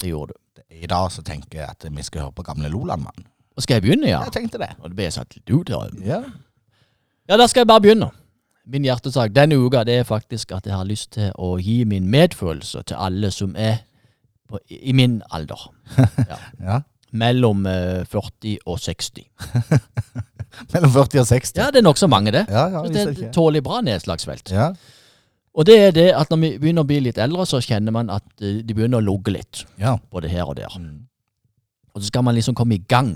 Det 0.02 0.10
gjorde 0.10 0.34
du. 0.34 0.62
I 0.76 0.88
dag 0.88 1.12
så 1.12 1.22
tenker 1.24 1.60
jeg 1.60 1.70
at 1.70 1.86
vi 1.92 2.04
skal 2.04 2.22
høre 2.22 2.32
på 2.36 2.44
gamle 2.44 2.70
Lolandmann. 2.70 3.26
Og 3.56 3.64
skal 3.64 3.76
jeg 3.76 3.82
begynne, 3.84 4.10
ja? 4.10 4.24
Jeg 4.24 4.32
tenkte 4.34 4.58
det. 4.58 4.70
Og 4.82 4.90
det 4.90 4.96
ble 4.98 5.12
satt 5.12 5.36
litt 5.36 5.50
ut. 5.50 5.68
tar 5.68 5.90
Ja. 6.04 6.24
ja, 7.30 7.38
da 7.38 7.48
skal 7.48 7.62
jeg 7.62 7.68
bare 7.68 7.82
begynne. 7.82 8.12
Min 8.66 8.86
hjertesak 8.88 9.34
denne 9.36 9.58
uka 9.62 9.84
det 9.86 10.00
er 10.02 10.08
faktisk 10.08 10.52
at 10.56 10.66
jeg 10.66 10.74
har 10.74 10.88
lyst 10.90 11.12
til 11.18 11.30
å 11.38 11.56
gi 11.62 11.84
min 11.86 12.08
medfølelse 12.10 12.82
til 12.90 12.98
alle 12.98 13.30
som 13.34 13.54
er 13.58 13.84
på, 14.50 14.60
i 14.70 14.94
min 14.94 15.22
alder. 15.32 15.70
Ja. 16.32 16.40
Ja. 16.62 16.82
Mellom 17.16 17.64
eh, 17.70 18.04
40 18.12 18.58
og 18.66 18.80
60. 18.82 19.24
Mellom 20.74 20.92
40 20.92 21.22
og 21.22 21.28
60. 21.30 21.60
Ja, 21.62 21.70
det 21.72 21.80
er 21.80 21.86
nokså 21.86 22.10
mange, 22.12 22.34
det. 22.36 22.46
ja, 22.50 22.66
ja 22.74 22.82
det 22.92 23.02
er 23.02 23.12
et 23.14 23.34
tålelig 23.36 23.64
bra 23.64 23.80
nedslagsfelt. 23.86 24.52
Ja. 24.52 24.72
Og 25.56 25.68
det 25.70 25.78
er 25.80 25.94
det 25.96 26.10
at 26.18 26.34
når 26.34 26.42
vi 26.42 26.50
begynner 26.60 26.84
å 26.84 26.90
bli 26.90 27.00
litt 27.06 27.20
eldre, 27.22 27.46
så 27.48 27.62
kjenner 27.64 27.96
man 27.96 28.12
at 28.12 28.26
eh, 28.42 28.60
de 28.66 28.76
begynner 28.76 29.00
å 29.00 29.06
lugge 29.06 29.38
litt. 29.38 29.64
ja. 29.80 29.96
Både 30.12 30.32
her 30.32 30.50
og 30.50 30.58
der. 30.60 30.74
Mm. 30.80 31.06
Og 31.96 32.02
så 32.02 32.10
skal 32.10 32.26
man 32.28 32.36
liksom 32.36 32.58
komme 32.58 32.76
i 32.76 32.84
gang 32.84 33.16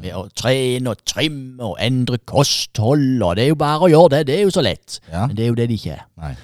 med 0.00 0.14
å 0.18 0.24
trene 0.36 0.90
og 0.90 1.04
trimme 1.06 1.62
og 1.62 1.76
endre 1.80 2.18
kosthold, 2.26 3.22
og 3.22 3.36
det 3.36 3.44
er 3.44 3.48
jo 3.52 3.58
bare 3.60 3.86
å 3.86 3.90
gjøre 3.92 4.10
det. 4.18 4.26
Det 4.26 4.36
er 4.38 4.42
jo 4.44 4.50
så 4.54 4.62
lett. 4.64 5.00
ja. 5.12 5.26
Men 5.26 5.36
det 5.36 5.44
er 5.44 5.48
jo 5.52 5.54
det 5.58 5.68
det 5.70 5.78
ikke 5.80 5.96
er. 5.98 6.04
Nei. 6.20 6.34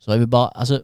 Så 0.00 0.12
jeg 0.14 0.20
vil 0.24 0.30
bare 0.32 0.50
Altså, 0.56 0.82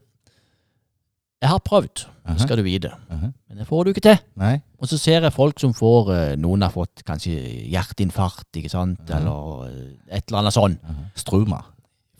jeg 1.43 1.51
har 1.51 1.59
prøvd, 1.61 2.05
det 2.25 2.41
skal 2.41 2.57
du 2.57 2.63
vite. 2.65 2.91
Mhm. 3.11 3.33
Men 3.49 3.59
det 3.59 3.67
får 3.69 3.85
du 3.85 3.91
ikke 3.93 4.01
til. 4.07 4.19
Nei. 4.41 4.55
Og 4.81 4.89
så 4.89 4.97
ser 4.99 5.21
jeg 5.23 5.33
folk 5.33 5.61
som 5.61 5.75
får 5.77 6.09
eh, 6.15 6.37
Noen 6.41 6.63
har 6.65 6.71
fått 6.73 7.03
kanskje 7.05 7.35
hjerteinfarkt, 7.71 8.49
ikke 8.57 8.71
sant, 8.73 9.11
eller 9.13 9.67
eh, 9.69 10.17
et 10.17 10.25
eller 10.29 10.39
annet 10.41 10.57
sånn. 10.57 10.79
Struma. 11.17 11.63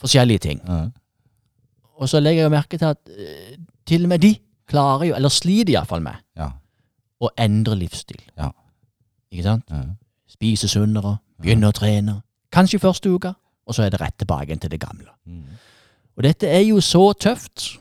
Forskjellige 0.01 0.39
ting. 0.45 0.61
Ja. 0.69 0.83
Og 1.97 2.09
så 2.11 2.21
legger 2.21 2.43
jeg 2.45 2.53
merke 2.53 2.77
til 2.79 2.91
at 2.91 3.01
eh, 3.17 3.57
til 3.89 4.05
og 4.05 4.13
med 4.13 4.21
de 4.21 4.35
klarer 4.69 5.09
jo, 5.11 5.15
eller 5.17 5.33
sliter 5.33 5.73
iallfall 5.75 6.03
med, 6.05 6.21
Ja. 6.37 6.51
å 7.25 7.29
endre 7.39 7.77
livsstil. 7.81 8.21
Ja. 8.37 8.51
Ikke 9.35 9.49
sant? 9.49 9.71
Ja. 9.71 9.83
Spise 10.31 10.71
sunnere, 10.71 11.17
begynne 11.43 11.71
å 11.71 11.75
trene. 11.75 12.21
Kanskje 12.55 12.79
første 12.83 13.11
uka, 13.11 13.35
og 13.67 13.75
så 13.75 13.85
er 13.85 13.91
det 13.95 14.01
rett 14.01 14.17
tilbake 14.23 14.57
til 14.63 14.71
det 14.71 14.81
gamle. 14.83 15.11
Mm. 15.27 15.59
Og 16.15 16.23
dette 16.27 16.47
er 16.47 16.63
jo 16.63 16.79
så 16.85 17.09
tøft. 17.19 17.73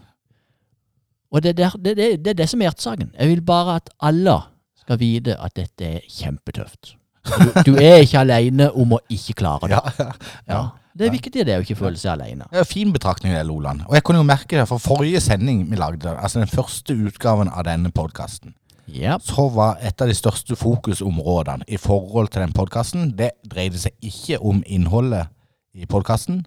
Og 1.34 1.44
det, 1.46 1.56
det, 1.58 1.70
det, 1.86 1.96
det, 1.98 2.10
det 2.26 2.34
er 2.34 2.42
det 2.42 2.50
som 2.50 2.62
er 2.62 2.72
hjertesaken. 2.72 3.14
Jeg 3.20 3.30
vil 3.30 3.42
bare 3.46 3.78
at 3.82 3.90
alle 4.02 4.40
skal 4.84 5.00
vite 5.02 5.38
at 5.40 5.56
dette 5.58 5.90
er 5.98 6.06
kjempetøft. 6.10 6.96
Du, 7.24 7.72
du 7.72 7.76
er 7.80 8.02
ikke 8.04 8.20
alene 8.20 8.68
om 8.76 8.98
å 8.98 9.04
ikke 9.14 9.38
klare 9.44 9.70
det. 9.70 9.78
Ja, 9.78 10.14
Ja. 10.50 10.64
Det 10.94 11.08
er 11.08 11.14
viktig 11.16 11.42
det 11.48 11.56
å 11.58 11.62
ikke 11.64 11.78
føle 11.80 11.98
seg 11.98 12.22
er 12.22 12.36
en 12.38 12.68
fin 12.70 12.92
betraktning, 12.94 13.34
det, 13.34 13.42
Loland. 13.48 13.82
Og 13.88 13.96
jeg 13.98 14.04
kunne 14.06 14.20
jo 14.22 14.28
merke 14.30 14.60
det, 14.60 14.68
for 14.70 14.78
forrige 14.78 15.24
sending 15.26 15.64
vi 15.72 15.80
lagde, 15.80 16.12
altså 16.14 16.44
den 16.44 16.52
første 16.52 16.94
utgaven 16.94 17.50
av 17.50 17.66
denne 17.66 17.90
podkasten, 17.90 18.54
Ja. 18.88 19.18
så 19.22 19.48
var 19.50 19.78
et 19.82 20.02
av 20.02 20.08
de 20.08 20.16
største 20.16 20.56
fokusområdene 20.60 21.64
i 21.68 21.78
forhold 21.78 22.28
til 22.28 22.42
den 22.42 22.54
podkasten, 22.54 23.14
det 23.18 23.32
dreide 23.52 23.80
seg 23.80 23.92
ikke 24.02 24.40
om 24.42 24.64
innholdet 24.66 25.28
i 25.74 25.86
podkasten, 25.86 26.46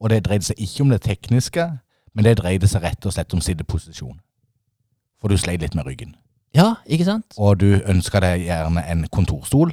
og 0.00 0.10
det 0.10 0.24
dreide 0.26 0.46
seg 0.46 0.60
ikke 0.62 0.82
om 0.82 0.92
det 0.94 1.02
tekniske, 1.02 1.66
men 2.14 2.24
det 2.24 2.36
dreide 2.38 2.68
seg 2.68 2.82
rett 2.84 3.06
og 3.06 3.14
slett 3.14 3.34
om 3.34 3.40
sitteposisjon. 3.40 4.18
For 5.20 5.28
du 5.28 5.36
sleit 5.38 5.60
litt 5.62 5.74
med 5.74 5.86
ryggen. 5.86 6.16
ja, 6.54 6.74
ikke 6.86 7.04
sant? 7.04 7.34
Og 7.38 7.60
du 7.60 7.80
ønska 7.88 8.20
deg 8.20 8.46
gjerne 8.46 8.82
en 8.90 9.06
kontorstol, 9.08 9.72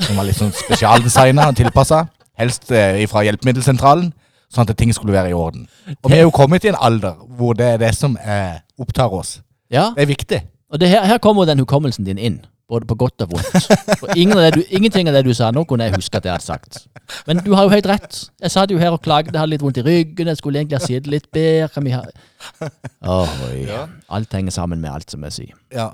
som 0.00 0.16
var 0.16 0.26
litt 0.28 0.36
sånn 0.36 0.52
spesialdesigna 0.52 1.48
og 1.48 1.56
tilpassa, 1.56 2.06
helst 2.40 2.70
eh, 2.72 3.06
fra 3.08 3.22
hjelpemiddelsentralen, 3.24 4.12
sånn 4.50 4.68
at 4.68 4.76
ting 4.76 4.92
skulle 4.92 5.12
være 5.14 5.30
i 5.30 5.36
orden. 5.36 5.66
Og 6.02 6.10
vi 6.10 6.18
er 6.18 6.24
jo 6.26 6.32
kommet 6.34 6.64
i 6.64 6.72
en 6.72 6.78
alder 6.80 7.14
hvor 7.38 7.54
det 7.54 7.74
er 7.74 7.78
det 7.82 7.92
som 7.96 8.16
eh, 8.18 8.58
opptar 8.80 9.12
oss. 9.14 9.38
Ja. 9.70 9.90
Det 9.96 10.02
er 10.04 10.10
viktig. 10.10 10.40
Og 10.70 10.80
det 10.80 10.88
her, 10.88 11.04
her 11.04 11.18
kommer 11.18 11.48
den 11.48 11.58
hukommelsen 11.62 12.06
din 12.06 12.18
inn, 12.18 12.38
både 12.70 12.86
på 12.86 12.94
godt 12.94 13.24
og 13.26 13.32
vondt. 13.32 13.66
For 13.98 14.12
av 14.14 14.52
du, 14.54 14.62
ingenting 14.70 15.10
av 15.10 15.16
det 15.18 15.24
du 15.26 15.32
sa 15.34 15.50
nå, 15.50 15.64
kunne 15.66 15.88
jeg 15.88 15.96
huske 15.96 16.20
at 16.20 16.28
jeg 16.28 16.36
hadde 16.36 16.46
sagt. 16.46 16.78
Men 17.26 17.42
du 17.42 17.52
har 17.56 17.66
jo 17.66 17.74
helt 17.74 17.88
rett. 17.90 18.20
Jeg 18.42 18.54
satt 18.54 18.70
jo 18.70 18.78
her 18.78 18.94
og 18.94 19.02
klagde, 19.02 19.34
hadde 19.34 19.50
litt 19.56 19.64
vondt 19.64 19.82
i 19.82 19.86
ryggen, 19.86 20.30
jeg 20.30 20.38
skulle 20.38 20.62
egentlig 20.62 20.78
ha 20.78 20.86
sittet 20.86 21.10
litt 21.10 21.26
bedre. 21.34 21.82
Vi 21.82 21.94
ha 21.96 22.04
Oi. 23.50 23.66
Alt 24.08 24.38
henger 24.38 24.54
sammen 24.54 24.80
med 24.80 24.92
alt, 24.94 25.10
som 25.10 25.26
jeg 25.26 25.36
sier. 25.40 25.56
Ja. 25.74 25.90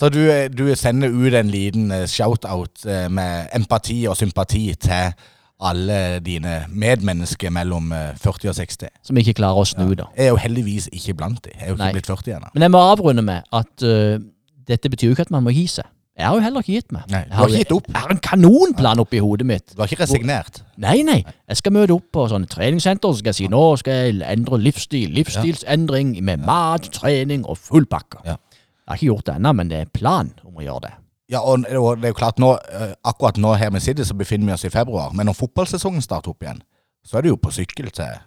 Så 0.00 0.08
du, 0.08 0.22
eh, 0.32 0.46
du 0.48 0.70
sender 0.78 1.12
ut 1.12 1.34
en 1.34 1.50
liten 1.52 1.90
eh, 1.92 2.06
shout-out 2.08 2.86
eh, 2.86 3.10
med 3.12 3.50
empati 3.56 4.06
og 4.08 4.16
sympati 4.16 4.70
til 4.80 5.12
alle 5.60 6.18
dine 6.24 6.64
medmennesker 6.68 7.52
mellom 7.54 7.92
eh, 7.92 8.10
40 8.20 8.52
og 8.52 8.58
60. 8.58 8.90
Som 9.06 9.20
ikke 9.20 9.36
klarer 9.40 9.60
å 9.60 9.68
snu, 9.68 9.86
da. 9.98 10.08
Jeg 10.16 10.30
er 10.30 10.34
jo 10.34 10.40
heldigvis 10.40 10.90
ikke 10.96 11.16
blant 11.20 11.42
de. 11.44 11.54
Jeg 11.54 11.66
er 11.66 11.72
jo 11.72 11.78
ikke 11.78 11.86
Nei. 11.86 11.94
blitt 11.98 12.10
40 12.10 12.36
ennå. 12.38 12.52
Men 12.54 12.66
jeg 12.66 12.74
må 12.74 12.82
avrunde 12.90 13.24
med 13.26 13.48
at 13.56 13.86
uh, 13.86 14.20
dette 14.68 14.92
betyr 14.92 15.10
jo 15.10 15.16
ikke 15.16 15.28
at 15.28 15.34
man 15.34 15.44
må 15.46 15.54
gi 15.54 15.66
seg. 15.70 15.88
Jeg 16.20 16.28
har 16.28 16.36
jo 16.36 16.44
heller 16.44 16.64
ikke 16.64 16.76
gitt 16.76 16.92
meg. 16.92 17.04
Nei, 17.08 17.22
du 17.30 17.32
har 17.32 17.48
ikke 17.48 17.62
gitt 17.62 17.72
opp. 17.72 17.86
Jeg 17.88 18.02
har 18.02 18.12
en 18.12 18.20
kanonplan 18.24 19.00
oppi 19.00 19.20
hodet 19.24 19.46
mitt. 19.48 19.72
Du 19.72 19.80
har 19.80 19.88
ikke 19.88 20.02
resignert. 20.02 20.60
Nei, 20.80 20.98
nei. 21.06 21.22
Jeg 21.48 21.60
skal 21.60 21.72
møte 21.72 21.96
opp 21.96 22.10
på 22.12 22.26
sånne 22.28 22.50
treningssenter, 22.50 23.14
så 23.14 23.22
skal 23.22 23.32
jeg 23.32 23.38
si 23.38 23.48
nå 23.52 23.62
skal 23.80 23.96
jeg 23.96 24.18
endre 24.28 24.58
livsstil. 24.60 25.14
Livsstilsendring 25.16 26.18
med 26.26 26.44
mat, 26.44 26.90
trening 26.92 27.46
og 27.48 27.56
full 27.62 27.88
pakke. 27.88 28.20
Ja. 28.26 28.36
Jeg 28.36 28.92
har 28.92 29.00
ikke 29.00 29.08
gjort 29.12 29.30
det 29.30 29.38
ennå, 29.38 29.54
men 29.56 29.72
det 29.72 29.80
er 29.80 29.92
plan 29.94 30.32
om 30.44 30.60
å 30.60 30.66
gjøre 30.66 30.88
det. 30.88 30.92
Ja, 31.30 31.40
og, 31.46 31.62
det 31.62 31.70
er 31.76 32.10
jo 32.10 32.18
klart 32.18 32.40
nå, 32.42 32.56
eh, 32.74 32.94
akkurat 33.06 33.38
nå 33.38 33.52
her 33.60 33.70
vi 33.70 33.80
sitter, 33.84 34.04
så 34.04 34.16
befinner 34.18 34.50
vi 34.50 34.56
oss 34.56 34.64
i 34.66 34.72
februar. 34.74 35.12
Men 35.14 35.30
når 35.30 35.38
fotballsesongen 35.38 36.02
starter 36.02 36.32
opp 36.32 36.42
igjen, 36.42 36.62
så 37.06 37.18
er 37.18 37.22
det 37.22 37.30
jo 37.32 37.38
på 37.40 37.52
sykkel 37.54 37.90
til 37.94 38.18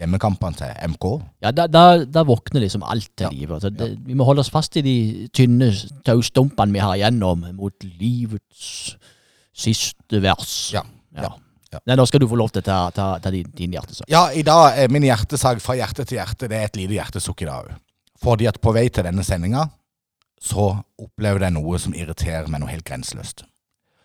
hjemmekampene 0.00 0.56
til 0.56 0.74
MK. 0.92 1.06
Ja, 1.44 1.50
da, 1.56 1.66
da, 1.68 1.84
da 2.04 2.22
våkner 2.24 2.62
liksom 2.62 2.84
alt 2.84 3.08
til 3.16 3.26
Ja. 3.26 3.30
livet. 3.32 3.56
Altså, 3.64 3.72
ja. 3.72 3.96
Vi 4.06 4.14
må 4.14 4.24
holde 4.28 4.44
oss 4.44 4.52
fast 4.52 4.76
i 4.76 4.82
de 4.84 5.28
tynne 5.32 5.70
taustumpene 6.06 6.72
vi 6.72 6.84
har 6.84 6.94
igjennom 6.96 7.48
mot 7.56 7.84
livets 8.00 8.96
siste 9.56 10.20
vers. 10.22 10.70
Ja, 10.72 10.84
ja, 11.16 11.32
ja. 11.72 11.80
Nei, 11.86 11.96
nå 11.96 12.06
skal 12.08 12.20
du 12.22 12.28
få 12.28 12.38
lov 12.38 12.52
til 12.52 12.62
å 12.62 12.66
ta, 12.66 12.78
ta, 12.94 13.08
ta 13.22 13.30
din, 13.30 13.48
din 13.56 13.72
hjertesak. 13.76 14.08
Ja, 14.10 14.28
i 14.32 14.42
dag 14.46 14.78
er 14.78 14.88
min 14.92 15.04
hjertesak 15.06 15.60
fra 15.62 15.76
hjerte 15.78 16.04
til 16.04 16.18
hjerte. 16.18 16.48
Det 16.50 16.56
er 16.58 16.68
et 16.70 16.76
lite 16.80 16.96
hjertesukk 16.96 17.44
i 17.44 17.48
dag 17.50 17.68
òg. 17.70 17.76
Fordi 18.20 18.48
at 18.50 18.58
på 18.60 18.72
vei 18.76 18.88
til 18.92 19.06
denne 19.06 19.24
sendinga, 19.24 19.62
så 20.40 20.72
opplever 20.98 21.44
jeg 21.44 21.54
noe 21.54 21.78
som 21.80 21.94
irriterer 21.96 22.48
meg 22.48 22.62
noe 22.62 22.72
helt 22.72 22.86
grenseløst. 22.88 23.44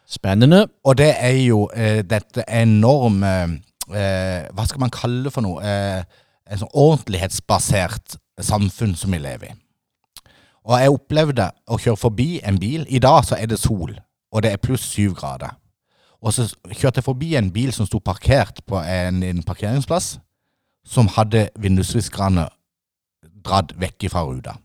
Spennende. 0.06 0.66
Og 0.86 0.98
det 1.00 1.14
er 1.18 1.38
jo 1.40 1.66
eh, 1.74 2.04
dette 2.06 2.44
enorme 2.46 3.32
eh, 3.90 4.46
Hva 4.54 4.66
skal 4.68 4.84
man 4.84 4.94
kalle 4.94 5.24
det 5.26 5.34
for 5.34 5.46
noe? 5.46 5.64
Eh, 5.66 6.04
en 6.46 6.62
sånn 6.62 6.76
ordentlighetsbasert 6.78 8.20
samfunn 8.46 8.94
som 9.00 9.16
vi 9.16 9.22
lever 9.24 9.54
i. 9.54 9.56
Og 10.66 10.76
jeg 10.82 10.94
opplevde 10.94 11.48
å 11.70 11.78
kjøre 11.82 12.02
forbi 12.02 12.30
en 12.46 12.60
bil. 12.62 12.86
I 12.90 13.02
dag 13.02 13.24
så 13.26 13.38
er 13.38 13.50
det 13.50 13.62
sol, 13.62 13.96
og 14.34 14.44
det 14.46 14.52
er 14.54 14.62
pluss 14.62 14.86
syv 14.94 15.16
grader. 15.18 15.56
Og 16.26 16.34
så 16.34 16.48
kjørte 16.74 17.02
jeg 17.02 17.06
forbi 17.06 17.36
en 17.38 17.52
bil 17.54 17.74
som 17.74 17.86
sto 17.86 18.02
parkert 18.02 18.64
på 18.66 18.80
en, 18.82 19.22
en 19.24 19.44
parkeringsplass, 19.46 20.16
som 20.86 21.10
hadde 21.18 21.48
vindusviskerne 21.62 22.48
dratt 23.46 23.76
vekk 23.78 24.08
fra 24.10 24.26
ruta. 24.26 24.56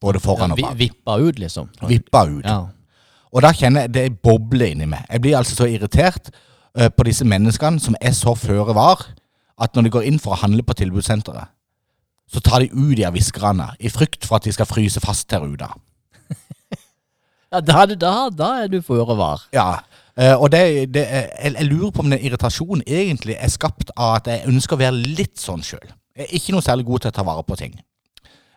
Både 0.00 0.20
foran 0.22 0.54
og 0.54 0.60
bak. 0.60 0.76
vippa 0.78 1.16
ut, 1.18 1.38
liksom. 1.38 1.70
Vippa 1.88 2.24
ut. 2.28 2.46
Ja. 2.46 2.58
Og 3.34 3.42
da 3.44 3.52
kjenner 3.52 3.86
jeg 3.86 3.94
det 3.94 4.04
bobler 4.22 4.38
boble 4.48 4.70
inni 4.72 4.86
meg. 4.88 5.04
Jeg 5.10 5.24
blir 5.24 5.36
altså 5.36 5.56
så 5.58 5.68
irritert 5.68 6.30
uh, 6.78 6.88
på 6.88 7.06
disse 7.08 7.26
menneskene 7.28 7.82
som 7.82 7.96
er 8.00 8.14
så 8.16 8.34
føre 8.38 8.76
var, 8.78 9.04
at 9.58 9.74
når 9.74 9.88
de 9.88 9.94
går 9.96 10.08
inn 10.08 10.20
for 10.22 10.36
å 10.36 10.40
handle 10.42 10.62
på 10.62 10.76
tilbudssenteret, 10.78 11.50
så 12.28 12.40
tar 12.44 12.62
de 12.62 12.70
ut 12.72 12.94
de 12.96 13.06
av 13.08 13.16
viskerne 13.16 13.72
i 13.80 13.90
frykt 13.90 14.26
for 14.28 14.38
at 14.38 14.46
de 14.46 14.52
skal 14.54 14.68
fryse 14.68 15.00
fast 15.04 15.28
til 15.30 15.46
ruta. 15.46 15.72
Ja, 17.48 17.62
da, 17.64 17.86
da, 17.88 18.10
da 18.28 18.46
er 18.60 18.66
du 18.68 18.82
føre 18.84 19.14
var. 19.16 19.46
Ja, 19.56 19.78
Uh, 20.18 20.34
og 20.42 20.48
det, 20.50 20.90
det, 20.94 21.04
jeg, 21.06 21.52
jeg 21.54 21.66
lurer 21.68 21.92
på 21.94 22.02
om 22.02 22.10
den 22.10 22.18
irritasjonen 22.26 22.80
egentlig 22.90 23.36
er 23.38 23.50
skapt 23.54 23.92
av 23.94 24.16
at 24.16 24.26
jeg 24.26 24.48
ønsker 24.50 24.74
å 24.74 24.80
være 24.80 24.96
litt 25.14 25.38
sånn 25.38 25.62
sjøl. 25.62 25.92
Jeg 26.18 26.26
er 26.26 26.32
ikke 26.34 26.54
noe 26.56 26.66
særlig 26.66 26.88
god 26.88 27.04
til 27.04 27.12
å 27.12 27.14
ta 27.14 27.24
vare 27.28 27.44
på 27.46 27.58
ting. 27.60 27.76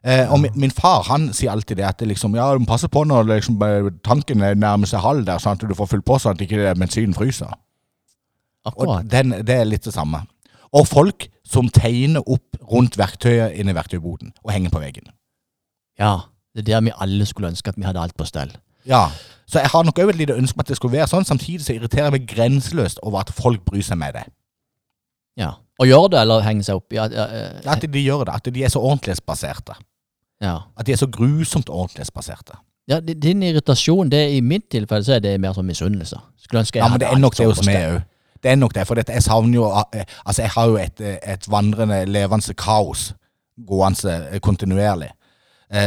Eh, 0.01 0.25
og 0.33 0.39
min, 0.41 0.53
min 0.57 0.71
far 0.73 1.03
han 1.11 1.27
sier 1.33 1.51
alltid 1.53 1.77
det 1.77 1.85
at 1.85 1.99
det 2.01 2.07
liksom, 2.09 2.33
ja, 2.35 2.47
du 2.53 2.63
må 2.63 2.69
passe 2.69 2.89
på 2.89 3.03
når 3.05 3.27
liksom, 3.35 3.59
tanken 4.05 4.41
er 4.41 4.57
nærmer 4.57 4.89
seg 4.89 5.03
halv 5.03 5.27
der, 5.27 5.41
sånn 5.41 5.59
at 5.59 5.65
du 5.69 5.77
får 5.77 5.91
fylt 5.91 6.07
på 6.07 6.17
sånn 6.21 6.33
at 6.37 6.41
ikke 6.41 6.73
bensinen 6.79 7.13
fryser. 7.17 7.53
Og 8.73 9.05
den, 9.09 9.35
det 9.45 9.59
er 9.61 9.69
litt 9.69 9.85
det 9.85 9.93
samme. 9.93 10.23
Og 10.73 10.87
folk 10.89 11.27
som 11.45 11.69
tegner 11.73 12.23
opp 12.25 12.57
rundt 12.71 12.97
verktøyet 12.97 13.57
inni 13.59 13.75
verktøyboden 13.75 14.33
og 14.43 14.53
henger 14.53 14.73
på 14.73 14.81
veggen. 14.81 15.09
Ja. 15.99 16.17
Det 16.55 16.65
er 16.65 16.67
der 16.67 16.85
vi 16.89 16.93
alle 16.99 17.25
skulle 17.29 17.51
ønske 17.51 17.71
at 17.71 17.77
vi 17.79 17.85
hadde 17.87 18.01
alt 18.01 18.17
på 18.17 18.25
stell. 18.27 18.51
Ja, 18.85 19.09
Så 19.45 19.59
jeg 19.59 19.69
har 19.69 19.83
nok 19.83 19.99
òg 19.99 20.09
et 20.09 20.15
lite 20.15 20.35
ønske 20.39 20.55
om 20.55 20.63
at 20.63 20.69
det 20.71 20.77
skulle 20.79 20.95
være 20.95 21.09
sånn. 21.11 21.25
Samtidig 21.27 21.65
så 21.65 21.73
irriterer 21.75 22.07
jeg 22.07 22.15
meg 22.15 22.27
grenseløst 22.27 23.01
over 23.03 23.19
at 23.19 23.33
folk 23.35 23.65
bryr 23.67 23.83
seg 23.83 23.99
med 23.99 24.15
det. 24.15 24.23
Ja. 25.39 25.49
Og 25.81 25.89
gjør 25.89 26.07
det, 26.13 26.21
eller 26.21 26.45
henger 26.45 26.67
seg 26.69 26.79
opp 26.79 26.93
i 26.93 26.99
ja, 26.99 27.07
ja, 27.11 27.25
eh, 27.35 27.71
At 27.73 27.83
de 27.83 28.03
gjør 28.03 28.23
det. 28.29 28.35
At 28.39 28.47
de 28.47 28.63
er 28.63 28.71
så 28.71 28.79
ordentlighetsbaserte. 28.79 29.75
Ja. 30.41 30.57
At 30.77 30.87
de 30.87 30.91
er 30.91 30.99
så 31.01 31.07
grusomt 31.07 31.69
ordentlighetsbaserte. 31.69 32.57
ja, 32.87 32.99
din 32.99 33.43
irritasjon, 33.43 34.09
det 34.11 34.19
er 34.19 34.27
i 34.27 34.41
mitt 34.41 34.69
tilfelle 34.71 35.05
så 35.05 35.13
er 35.13 35.19
det 35.19 35.39
mer 35.41 35.53
som 35.53 35.65
misunnelse. 35.65 36.17
Skulle 36.41 36.59
ønske 36.59 36.79
jeg 36.79 36.83
Ja, 36.83 36.89
men 36.89 36.99
det 36.99 37.07
er 37.07 37.17
nok 37.17 37.37
det 37.37 37.45
sånn 37.45 37.53
hos 37.55 37.65
meg 37.65 37.85
òg. 37.87 38.01
Det 38.43 38.51
er 38.51 38.55
nok 38.57 38.73
det, 38.73 38.87
for 38.87 38.97
jeg 38.97 39.21
savner 39.23 39.55
jo 39.55 39.67
eh, 39.69 40.05
Altså, 40.25 40.41
jeg 40.41 40.51
har 40.55 40.67
jo 40.67 40.77
et, 40.81 41.01
eh, 41.01 41.17
et 41.33 41.45
vandrende, 41.51 42.05
levende 42.05 42.53
kaos 42.57 43.11
gående 43.67 44.15
eh, 44.31 44.39
kontinuerlig. 44.39 45.11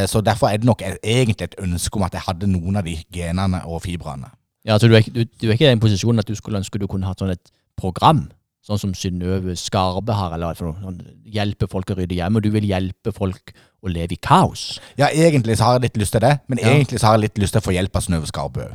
Så 0.08 0.22
derfor 0.24 0.48
er 0.48 0.56
det 0.56 0.64
nok 0.64 0.80
egentlig 0.80 1.44
et 1.44 1.54
ønske 1.60 1.98
om 1.98 2.02
at 2.06 2.14
jeg 2.16 2.22
hadde 2.24 2.46
noen 2.48 2.76
av 2.80 2.86
de 2.86 2.94
genene 3.12 3.58
og 3.68 3.82
fibrene. 3.84 4.30
Ja, 4.64 4.78
så 4.78 4.88
du 4.88 4.94
er, 4.96 5.02
du, 5.04 5.26
du 5.28 5.48
er 5.48 5.58
ikke 5.58 5.66
i 5.66 5.74
den 5.74 5.82
posisjonen 5.82 6.22
at 6.22 6.28
du 6.28 6.34
skulle 6.34 6.56
ønske 6.56 6.80
du 6.80 6.86
kunne 6.88 7.04
hatt 7.04 7.20
sånn 7.20 7.34
et 7.34 7.50
program 7.76 8.22
sånn 8.64 8.80
som 8.80 8.94
Synnøve 8.96 9.52
Skarbe 9.60 10.16
har, 10.16 10.32
eller 10.36 10.56
for 10.56 10.70
noe, 10.70 10.80
sånn, 10.80 11.02
hjelpe 11.28 11.68
folk 11.68 11.92
å 11.92 11.98
rydde 11.98 12.16
hjemme. 12.16 12.40
og 12.40 12.46
du 12.46 12.54
vil 12.54 12.64
hjelpe 12.64 13.12
folk 13.12 13.52
å 13.84 13.92
leve 13.92 14.12
i 14.16 14.20
kaos. 14.22 14.78
Ja, 14.98 15.06
egentlig 15.12 15.56
så 15.58 15.64
har 15.68 15.72
jeg 15.78 15.82
litt 15.88 15.96
lyst 16.00 16.12
til 16.16 16.20
det, 16.24 16.40
men 16.48 16.58
Ja. 16.58 16.68
egentlig 16.72 17.00
så 17.00 17.06
har 17.06 17.18
jeg 17.18 17.20
litt 17.28 17.38
lyst 17.38 17.52
til 17.52 17.60
å 17.60 17.64
få 17.64 17.72
hjelp 17.76 17.96
av 17.96 18.02
Synnøve 18.02 18.26
Skarbø. 18.26 18.66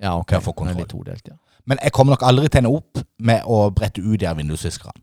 Ja, 0.00 0.16
ok. 0.18 0.30
Ja, 0.32 0.38
Det 0.38 0.46
er 0.48 0.52
kontroll. 0.52 0.76
litt 0.76 0.88
todelt, 0.88 1.26
ja. 1.28 1.34
Men 1.66 1.78
jeg 1.82 1.92
kommer 1.92 2.12
nok 2.12 2.22
aldri 2.22 2.48
til 2.48 2.60
å 2.60 2.64
ende 2.64 2.76
opp 2.76 3.04
med 3.18 3.42
å 3.44 3.70
brette 3.74 3.98
ut 4.00 4.20
de 4.20 4.26
vindusviskerne. 4.26 5.02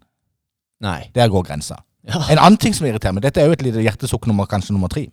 Nei. 0.81 1.09
Der 1.13 1.27
går 1.29 1.43
grensa. 1.43 1.75
Ja. 2.07 2.19
En 2.29 2.37
annen 2.37 2.57
ting 2.57 2.73
som 2.73 2.85
irriterer 2.87 3.13
meg, 3.13 3.23
dette 3.23 3.37
er 3.41 3.45
jo 3.47 3.51
et 3.51 3.61
lite 3.61 3.83
hjertesukk 3.83 4.27
nummer, 4.27 4.45
kanskje 4.45 4.71
nummer 4.71 4.87
tre, 4.87 5.07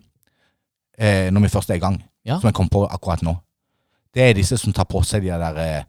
eh, 0.99 1.31
når 1.31 1.41
vi 1.41 1.49
først 1.49 1.71
er 1.71 1.75
i 1.75 1.79
gang, 1.79 2.03
Ja. 2.25 2.39
som 2.41 2.49
jeg 2.49 2.55
kom 2.55 2.69
på 2.69 2.89
akkurat 2.91 3.23
nå. 3.23 3.37
Det 4.15 4.23
er 4.31 4.35
disse 4.35 4.59
som 4.59 4.73
tar 4.73 4.85
på 4.85 5.05
seg 5.05 5.23
de 5.23 5.29
der 5.29 5.57
eh, 5.57 5.83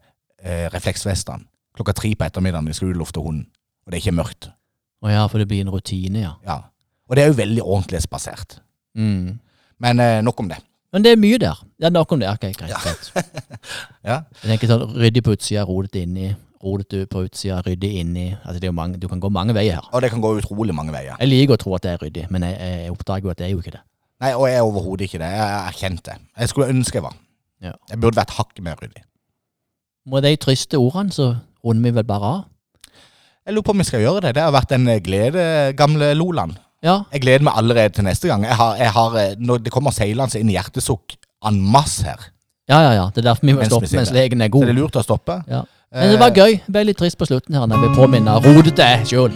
eh, 0.44 0.68
refleksvestene 0.70 1.44
klokka 1.76 1.92
tre 1.94 2.14
på 2.14 2.24
ettermiddagen 2.24 2.66
de 2.66 2.72
skal 2.74 2.88
utlufte 2.92 3.20
hunden, 3.22 3.46
og 3.86 3.90
det 3.92 3.94
er 4.06 4.10
ikke 4.10 4.16
mørkt. 4.24 4.52
Å 5.04 5.10
ja, 5.10 5.26
for 5.26 5.38
det 5.38 5.48
blir 5.48 5.60
en 5.60 5.70
rutine, 5.70 6.20
ja. 6.20 6.34
Ja. 6.46 6.60
Og 7.12 7.16
det 7.18 7.26
er 7.26 7.28
jo 7.28 7.36
veldig 7.36 7.62
ordentlighetsbasert. 7.62 8.54
Mm. 8.96 9.34
Men 9.84 10.00
eh, 10.00 10.22
nok 10.24 10.40
om 10.40 10.48
det. 10.48 10.56
Men 10.92 11.04
det 11.04 11.12
er 11.12 11.20
mye 11.20 11.40
der. 11.40 11.58
Ja, 11.80 11.90
nok 11.92 12.14
om 12.16 12.22
det. 12.22 12.30
Ok, 12.32 12.46
greit. 12.56 12.72
greit. 12.72 13.12
Ja. 14.08 14.22
Jeg 14.42 14.54
tenker 14.54 14.70
sånn 14.70 14.96
ryddig 14.96 15.22
på 15.26 15.34
utsida, 15.36 15.66
rodete 15.68 16.00
inni. 16.06 16.30
Rodete 16.64 17.04
på 17.12 17.26
utsida, 17.26 17.60
ryddig 17.66 17.90
inni. 18.00 18.30
Altså, 18.40 18.56
det 18.62 18.66
er 18.66 18.72
jo 18.72 18.78
mange, 18.80 18.96
du 19.00 19.06
kan 19.12 19.20
gå 19.20 19.28
mange 19.32 19.52
veier 19.56 19.76
her. 19.76 19.90
Og 19.92 20.02
det 20.02 20.10
kan 20.14 20.24
gå 20.24 20.32
utrolig 20.40 20.74
mange 20.74 20.94
veier. 20.94 21.14
Jeg 21.20 21.30
liker 21.30 21.58
å 21.58 21.60
tro 21.60 21.76
at 21.76 21.84
det 21.84 21.92
er 21.92 22.02
ryddig, 22.02 22.24
men 22.32 22.48
jeg, 22.48 22.56
jeg 22.80 22.94
oppdager 22.96 23.28
jo 23.28 23.34
at 23.34 23.40
det 23.42 23.46
er 23.46 23.52
jo 23.52 23.60
ikke 23.60 23.74
det. 23.76 23.82
Nei, 24.24 24.32
og 24.38 24.48
jeg 24.48 24.56
er 24.56 24.66
overhodet 24.66 25.06
ikke 25.08 25.20
det. 25.20 25.28
Jeg 25.36 25.44
har 25.44 25.68
erkjent 25.68 26.04
det. 26.08 26.16
Jeg 26.38 26.50
skulle 26.54 26.72
ønske 26.72 27.00
jeg 27.00 27.06
var. 27.06 27.16
Ja. 27.62 27.76
Jeg 27.92 28.02
burde 28.02 28.20
vært 28.22 28.34
hakket 28.38 28.64
mer 28.64 28.80
ryddig. 28.80 29.04
Med 30.12 30.24
de 30.26 30.34
triste 30.42 30.80
ordene 30.80 31.14
så 31.14 31.28
runder 31.62 31.90
vi 31.90 31.96
vel 32.00 32.08
bare 32.08 32.34
av. 32.38 32.42
Jeg 33.42 33.56
lurer 33.56 33.66
på 33.66 33.74
om 33.74 33.82
vi 33.82 33.88
skal 33.88 34.02
gjøre 34.04 34.24
det. 34.26 34.36
Det 34.38 34.44
har 34.44 34.54
vært 34.54 34.74
en 34.74 34.90
eh, 34.90 35.00
glede, 35.02 35.46
gamle 35.78 36.12
Loland. 36.14 36.58
Ja, 36.82 36.96
Jeg 37.12 37.20
gleder 37.22 37.44
meg 37.46 37.54
allerede 37.56 37.94
til 37.94 38.04
neste 38.04 38.28
gang. 38.28 38.42
Jeg 38.44 38.56
har, 38.58 38.76
jeg 38.76 38.90
har, 38.90 39.16
eh, 39.20 39.34
når 39.38 39.58
det 39.62 39.72
kommer 39.72 39.90
seilende 39.94 40.40
inn 40.40 40.48
hjertesukk 40.50 41.14
en 41.46 41.60
masse 41.62 42.02
her, 42.06 42.28
ja, 42.70 42.78
ja. 42.82 42.90
ja. 42.94 43.04
Det 43.14 43.18
er 43.24 43.28
derfor 43.32 43.46
vi 43.46 43.52
må 43.52 43.58
Mens 43.60 43.72
stoppe 43.72 43.88
vi 43.90 43.96
mens 43.98 44.10
legen 44.14 44.40
er 44.40 44.46
så 44.48 44.52
god. 44.54 44.62
det 44.66 44.70
er 44.74 44.78
lurt 44.80 44.96
å 44.96 45.02
stoppe. 45.02 45.36
Ja. 45.50 45.62
Men 45.92 46.10
det 46.14 46.18
var 46.20 46.30
Eh, 46.30 46.36
gøy. 46.38 46.52
Jeg 46.62 46.72
ble 46.72 46.84
litt 46.88 46.96
trist 46.98 47.18
på 47.20 47.26
slutten 47.28 47.54
her 47.58 47.66
når 47.68 47.82
vi 47.82 47.88
påminner 47.98 48.40
rodete 48.46 48.86
sjøl. 49.10 49.32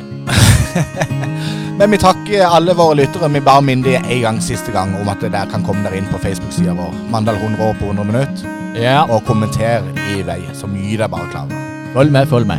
Men 1.79 1.91
vi 1.93 1.99
takker 2.01 2.47
alle 2.49 2.73
våre 2.79 2.97
lyttere. 3.03 3.29
Vi 3.35 3.41
bare 3.45 3.61
minner 3.63 3.91
dem 3.99 4.05
en 4.09 4.23
gang 4.23 4.39
siste 4.41 4.73
gang 4.73 4.95
om 4.97 5.09
at 5.13 5.21
det 5.21 5.33
der 5.35 5.51
kan 5.53 5.63
komme 5.67 5.83
dere 5.85 5.99
inn 6.01 6.09
på 6.09 6.19
Facebook-sida 6.23 6.73
vår, 6.79 6.95
Mandal 7.13 7.37
100 7.37 7.61
år 7.69 7.75
på 7.77 7.91
100 7.93 8.05
minutter, 8.09 8.49
Ja. 8.81 9.05
og 9.05 9.23
kommenter 9.29 9.85
i 10.17 10.23
vei 10.23 10.41
så 10.55 10.67
mye 10.67 10.97
dere 10.97 11.09
bare 11.13 11.29
klarer. 11.35 11.93
Følg 11.93 12.11
med, 12.13 12.27
følg 12.29 12.47
med. 12.47 12.59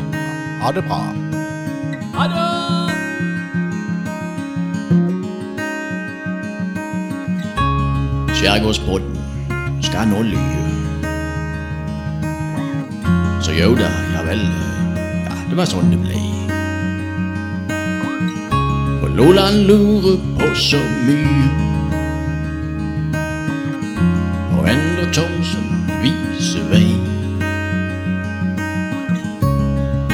Ha 0.62 0.72
det 0.72 0.86
bra. 0.86 1.02
Ha 2.20 2.28
det! 2.28 2.67
Skjærgårdspodden 8.48 9.18
skal 9.82 10.08
nå 10.08 10.22
lyve. 10.24 10.70
Så 13.44 13.52
jo 13.52 13.74
da, 13.76 13.90
ja 14.14 14.22
vel. 14.24 14.40
Ja, 15.26 15.34
det 15.50 15.58
var 15.60 15.68
sånn 15.68 15.90
det 15.92 15.98
ble. 16.00 16.22
For 19.02 19.12
Loland 19.20 19.68
lurer 19.68 20.16
på 20.40 20.48
så 20.56 20.80
mye. 21.10 21.50
Og 24.56 24.70
Endre 24.72 25.10
Thomsen 25.12 25.68
viser 26.06 26.64
vei. 26.72 26.88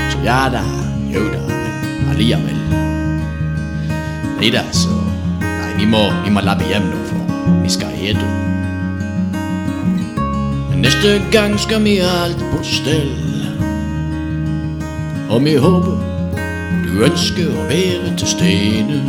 Så 0.09 0.23
ja 0.25 0.39
da, 0.57 0.65
jo 1.13 1.27
da, 1.35 1.43
men 1.51 2.15
alliavel. 2.15 2.65
Nei 4.41 4.49
da, 4.57 4.65
så 4.73 5.03
Nei, 5.43 5.75
vi 5.83 5.91
må, 5.93 6.07
vi 6.25 6.33
må 6.33 6.41
labbe 6.41 6.65
hjem 6.65 6.89
nå, 6.89 7.03
for 7.11 7.22
vi 7.63 7.69
skal 7.69 7.89
ete. 8.01 8.27
Neste 10.83 11.21
gang 11.31 11.59
skal 11.59 11.83
vi 11.83 11.97
ha 11.97 12.25
alt 12.25 12.43
på 12.51 12.63
stell. 12.63 13.13
Og 15.29 15.45
vi 15.45 15.55
håper 15.55 16.13
du 16.83 17.03
ønsker 17.03 17.47
å 17.49 17.63
være 17.69 18.11
til 18.17 18.27
stede. 18.27 18.99